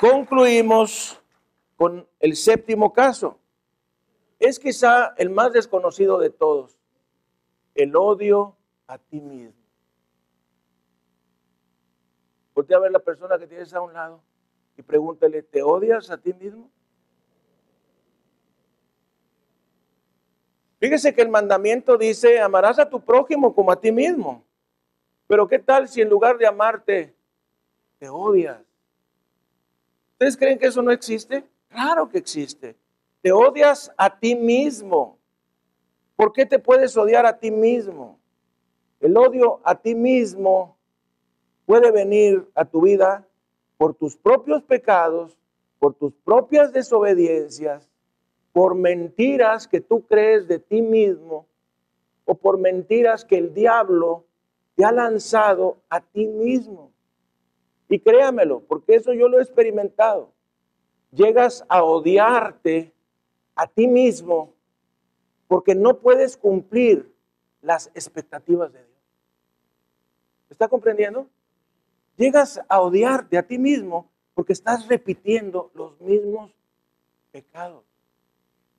[0.00, 1.20] Concluimos
[1.76, 3.38] con el séptimo caso.
[4.38, 6.76] Es quizá el más desconocido de todos,
[7.74, 8.56] el odio
[8.86, 9.64] a ti mismo.
[12.54, 14.20] Voltea a ver la persona que tienes a un lado
[14.76, 16.70] y pregúntale, ¿te odias a ti mismo?
[20.78, 24.44] Fíjese que el mandamiento dice, amarás a tu prójimo como a ti mismo.
[25.26, 27.14] Pero ¿qué tal si en lugar de amarte,
[27.98, 28.60] te odias?
[30.12, 31.44] ¿Ustedes creen que eso no existe?
[31.68, 32.76] Claro que existe.
[33.24, 35.18] Te odias a ti mismo.
[36.14, 38.20] ¿Por qué te puedes odiar a ti mismo?
[39.00, 40.76] El odio a ti mismo
[41.64, 43.26] puede venir a tu vida
[43.78, 45.38] por tus propios pecados,
[45.78, 47.90] por tus propias desobediencias,
[48.52, 51.46] por mentiras que tú crees de ti mismo
[52.26, 54.26] o por mentiras que el diablo
[54.74, 56.92] te ha lanzado a ti mismo.
[57.88, 60.30] Y créamelo, porque eso yo lo he experimentado.
[61.10, 62.93] Llegas a odiarte
[63.54, 64.54] a ti mismo
[65.46, 67.14] porque no puedes cumplir
[67.60, 69.00] las expectativas de Dios.
[70.50, 71.28] ¿Está comprendiendo?
[72.16, 76.54] Llegas a odiarte a ti mismo porque estás repitiendo los mismos
[77.30, 77.84] pecados.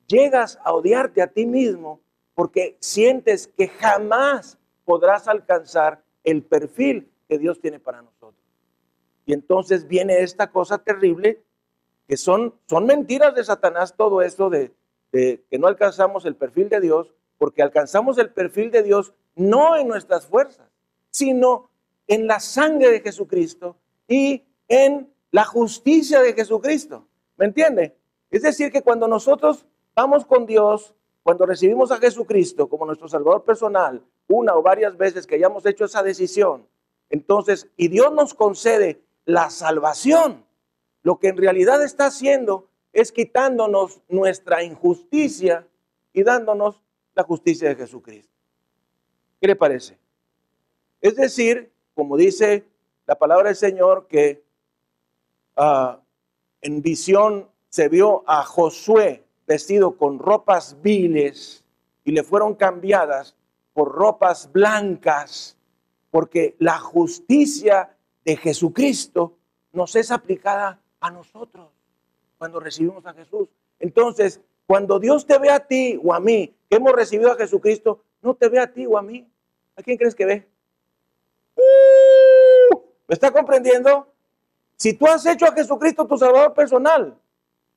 [0.06, 2.00] Llegas a odiarte a ti mismo
[2.34, 8.42] porque sientes que jamás podrás alcanzar el perfil que Dios tiene para nosotros.
[9.24, 11.42] Y entonces viene esta cosa terrible,
[12.06, 14.72] que son, son mentiras de Satanás todo esto de,
[15.12, 19.76] de que no alcanzamos el perfil de Dios, porque alcanzamos el perfil de Dios no
[19.76, 20.68] en nuestras fuerzas,
[21.10, 21.70] sino
[22.06, 23.76] en la sangre de Jesucristo
[24.08, 27.06] y en la justicia de Jesucristo.
[27.36, 27.96] ¿Me entiende?
[28.30, 33.44] Es decir, que cuando nosotros vamos con Dios, cuando recibimos a Jesucristo como nuestro Salvador
[33.44, 36.66] personal, una o varias veces que hayamos hecho esa decisión,
[37.10, 40.45] entonces, y Dios nos concede la salvación,
[41.06, 45.64] lo que en realidad está haciendo es quitándonos nuestra injusticia
[46.12, 46.82] y dándonos
[47.14, 48.34] la justicia de Jesucristo.
[49.40, 49.96] ¿Qué le parece?
[51.00, 52.64] Es decir, como dice
[53.06, 54.42] la palabra del Señor, que
[55.54, 56.00] ah,
[56.60, 61.64] en visión se vio a Josué vestido con ropas viles
[62.02, 63.36] y le fueron cambiadas
[63.74, 65.56] por ropas blancas,
[66.10, 69.38] porque la justicia de Jesucristo
[69.70, 71.68] nos es aplicada a nosotros
[72.38, 73.48] cuando recibimos a Jesús.
[73.78, 78.02] Entonces, cuando Dios te ve a ti o a mí, que hemos recibido a Jesucristo,
[78.22, 79.26] no te ve a ti o a mí.
[79.76, 80.48] ¿A quién crees que ve?
[83.06, 84.08] ¿Me está comprendiendo?
[84.76, 87.16] Si tú has hecho a Jesucristo tu Salvador personal,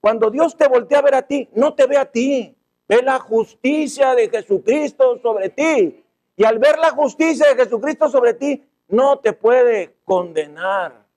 [0.02, 2.56] cuando Dios te voltea a ver a ti, no te ve a ti,
[2.88, 6.04] ve la justicia de Jesucristo sobre ti.
[6.36, 11.09] Y al ver la justicia de Jesucristo sobre ti, no te puede condenar.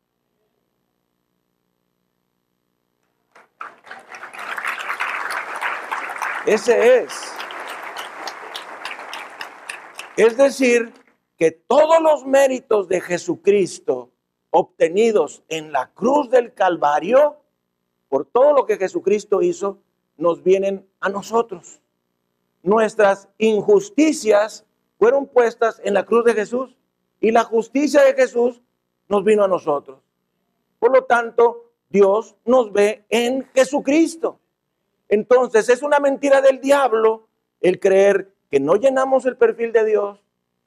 [6.46, 7.12] Ese es.
[10.16, 10.92] Es decir,
[11.38, 14.10] que todos los méritos de Jesucristo
[14.50, 17.36] obtenidos en la cruz del Calvario,
[18.08, 19.78] por todo lo que Jesucristo hizo,
[20.18, 21.80] nos vienen a nosotros.
[22.62, 24.66] Nuestras injusticias
[24.98, 26.76] fueron puestas en la cruz de Jesús
[27.18, 28.60] y la justicia de Jesús
[29.08, 30.00] nos vino a nosotros.
[30.78, 34.38] Por lo tanto, Dios nos ve en Jesucristo.
[35.12, 37.28] Entonces es una mentira del diablo
[37.60, 40.24] el creer que no llenamos el perfil de Dios,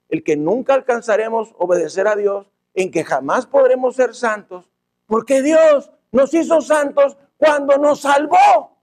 [0.08, 4.70] el que nunca alcanzaremos obedecer a Dios, en que jamás podremos ser santos,
[5.08, 8.76] porque Dios nos hizo santos cuando nos salvó,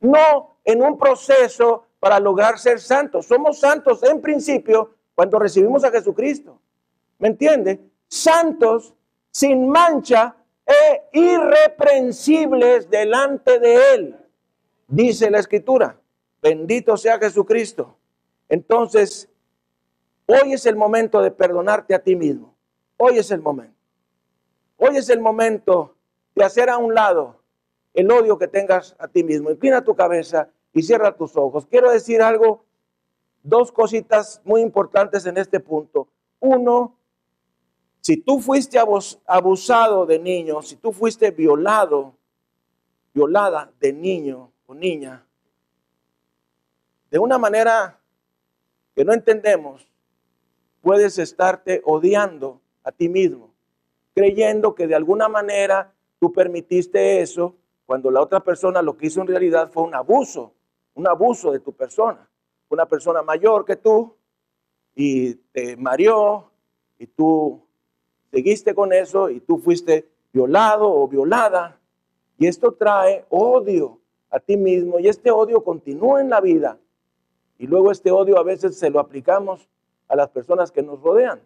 [0.00, 3.26] no en un proceso para lograr ser santos.
[3.26, 6.58] Somos santos en principio cuando recibimos a Jesucristo.
[7.18, 7.80] ¿Me entiende?
[8.08, 8.94] Santos
[9.30, 14.17] sin mancha e irreprensibles delante de Él,
[14.88, 16.00] dice la Escritura.
[16.42, 17.96] Bendito sea Jesucristo.
[18.48, 19.28] Entonces,
[20.30, 22.54] Hoy es el momento de perdonarte a ti mismo.
[22.98, 23.74] Hoy es el momento.
[24.76, 25.96] Hoy es el momento
[26.34, 27.40] de hacer a un lado
[27.94, 29.50] el odio que tengas a ti mismo.
[29.50, 31.64] Inclina tu cabeza y cierra tus ojos.
[31.64, 32.66] Quiero decir algo,
[33.42, 36.08] dos cositas muy importantes en este punto.
[36.40, 36.98] Uno,
[38.02, 38.78] si tú fuiste
[39.24, 42.18] abusado de niño, si tú fuiste violado,
[43.14, 45.24] violada de niño o niña,
[47.10, 47.98] de una manera
[48.94, 49.90] que no entendemos,
[50.82, 53.54] puedes estarte odiando a ti mismo,
[54.14, 57.56] creyendo que de alguna manera tú permitiste eso
[57.86, 60.52] cuando la otra persona lo que hizo en realidad fue un abuso,
[60.94, 62.28] un abuso de tu persona.
[62.68, 64.14] Una persona mayor que tú
[64.94, 66.50] y te mareó
[66.98, 67.62] y tú
[68.30, 71.80] seguiste con eso y tú fuiste violado o violada.
[72.36, 73.98] Y esto trae odio
[74.30, 76.78] a ti mismo y este odio continúa en la vida.
[77.58, 79.68] Y luego este odio a veces se lo aplicamos
[80.06, 81.40] a las personas que nos rodean.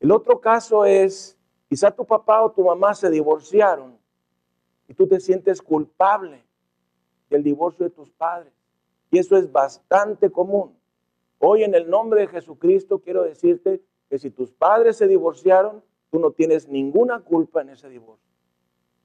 [0.00, 1.36] El otro caso es,
[1.68, 3.98] quizá tu papá o tu mamá se divorciaron
[4.88, 6.44] y tú te sientes culpable
[7.28, 8.52] del divorcio de tus padres.
[9.10, 10.76] Y eso es bastante común.
[11.38, 16.18] Hoy en el nombre de Jesucristo quiero decirte que si tus padres se divorciaron, tú
[16.18, 18.26] no tienes ninguna culpa en ese divorcio.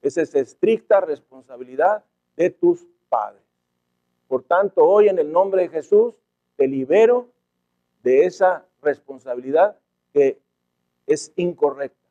[0.00, 2.04] Esa es estricta responsabilidad
[2.36, 3.42] de tus padres.
[4.26, 6.14] Por tanto, hoy en el nombre de Jesús
[6.56, 7.28] te libero
[8.02, 9.76] de esa responsabilidad
[10.14, 10.40] que
[11.06, 12.08] es incorrecta.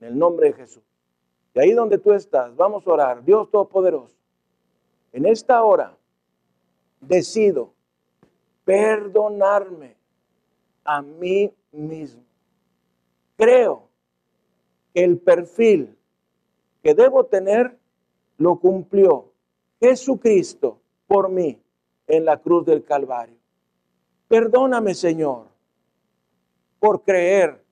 [0.00, 0.82] En el nombre de Jesús.
[1.54, 3.24] De ahí donde tú estás, vamos a orar.
[3.24, 4.16] Dios Todopoderoso,
[5.12, 5.96] en esta hora
[7.00, 7.72] decido
[8.64, 9.94] perdonarme
[10.84, 12.22] a mí mismo.
[13.36, 13.88] Creo
[14.92, 15.96] que el perfil
[16.82, 17.78] que debo tener
[18.38, 19.27] lo cumplió
[19.80, 21.60] Jesucristo por mí
[22.06, 23.38] en la cruz del Calvario.
[24.26, 25.46] Perdóname, Señor,
[26.78, 27.62] por creer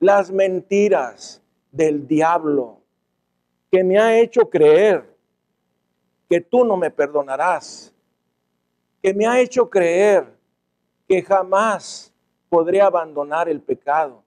[0.00, 2.80] las mentiras del diablo
[3.70, 5.04] que me ha hecho creer
[6.28, 7.92] que tú no me perdonarás,
[9.02, 10.26] que me ha hecho creer
[11.06, 12.12] que jamás
[12.48, 14.22] podré abandonar el pecado,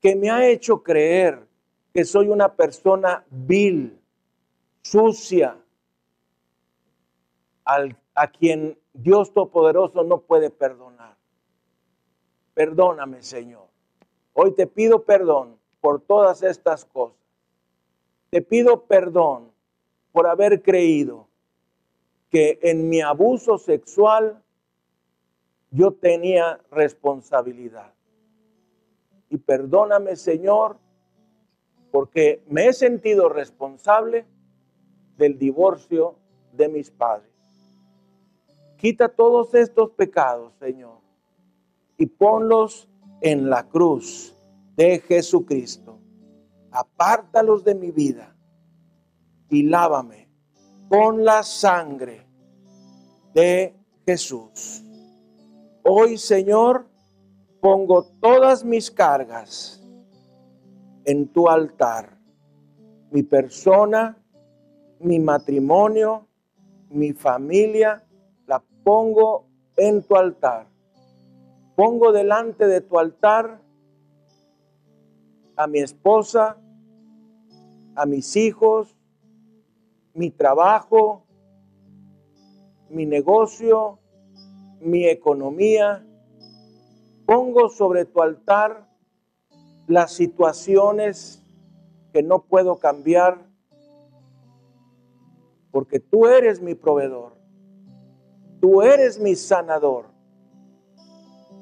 [0.00, 1.46] que me ha hecho creer
[1.92, 3.98] que soy una persona vil,
[4.82, 5.56] sucia,
[7.66, 11.16] a quien Dios Todopoderoso no puede perdonar.
[12.54, 13.66] Perdóname, Señor.
[14.32, 17.18] Hoy te pido perdón por todas estas cosas.
[18.30, 19.52] Te pido perdón
[20.12, 21.28] por haber creído
[22.30, 24.42] que en mi abuso sexual
[25.70, 27.92] yo tenía responsabilidad.
[29.28, 30.78] Y perdóname, Señor,
[31.90, 34.24] porque me he sentido responsable
[35.16, 36.16] del divorcio
[36.52, 37.35] de mis padres.
[38.76, 40.98] Quita todos estos pecados, Señor,
[41.96, 42.88] y ponlos
[43.22, 44.36] en la cruz
[44.76, 45.98] de Jesucristo.
[46.70, 48.36] Apártalos de mi vida
[49.48, 50.28] y lávame
[50.88, 52.26] con la sangre
[53.32, 53.74] de
[54.04, 54.82] Jesús.
[55.82, 56.86] Hoy, Señor,
[57.60, 59.82] pongo todas mis cargas
[61.04, 62.18] en tu altar.
[63.10, 64.18] Mi persona,
[65.00, 66.26] mi matrimonio,
[66.90, 68.05] mi familia,
[68.86, 70.68] pongo en tu altar.
[71.74, 73.60] Pongo delante de tu altar
[75.56, 76.56] a mi esposa,
[77.96, 78.96] a mis hijos,
[80.14, 81.24] mi trabajo,
[82.88, 83.98] mi negocio,
[84.80, 86.06] mi economía.
[87.26, 88.88] Pongo sobre tu altar
[89.88, 91.44] las situaciones
[92.12, 93.50] que no puedo cambiar
[95.72, 97.35] porque tú eres mi proveedor.
[98.60, 100.06] Tú eres mi sanador.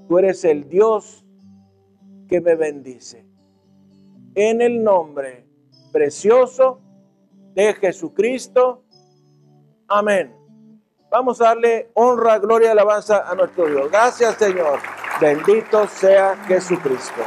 [0.08, 1.24] Tú eres el Dios
[2.28, 3.26] que me bendice.
[4.34, 5.46] En el nombre
[5.92, 6.80] precioso
[7.54, 8.84] de Jesucristo.
[9.88, 10.34] Amén.
[11.10, 13.90] Vamos a darle honra, gloria y alabanza a nuestro Dios.
[13.90, 14.80] Gracias Señor.
[15.20, 17.22] Bendito sea Jesucristo.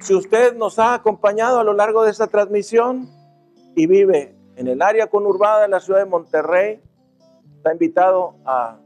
[0.00, 3.10] Si usted nos ha acompañado a lo largo de esta transmisión
[3.74, 6.80] y vive en el área conurbada de la ciudad de Monterrey,
[7.56, 8.78] está invitado a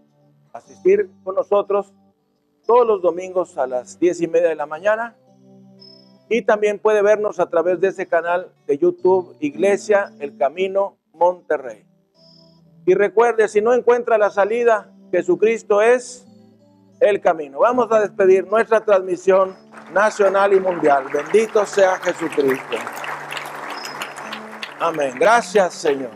[0.52, 1.94] asistir con nosotros
[2.66, 5.16] todos los domingos a las diez y media de la mañana.
[6.28, 11.84] Y también puede vernos a través de ese canal de YouTube, Iglesia El Camino Monterrey.
[12.86, 16.26] Y recuerde, si no encuentra la salida, Jesucristo es
[17.00, 17.60] el camino.
[17.60, 19.56] Vamos a despedir nuestra transmisión
[19.92, 21.04] nacional y mundial.
[21.12, 22.76] Bendito sea Jesucristo.
[24.80, 25.14] Amén.
[25.18, 26.10] Gracias, Señor.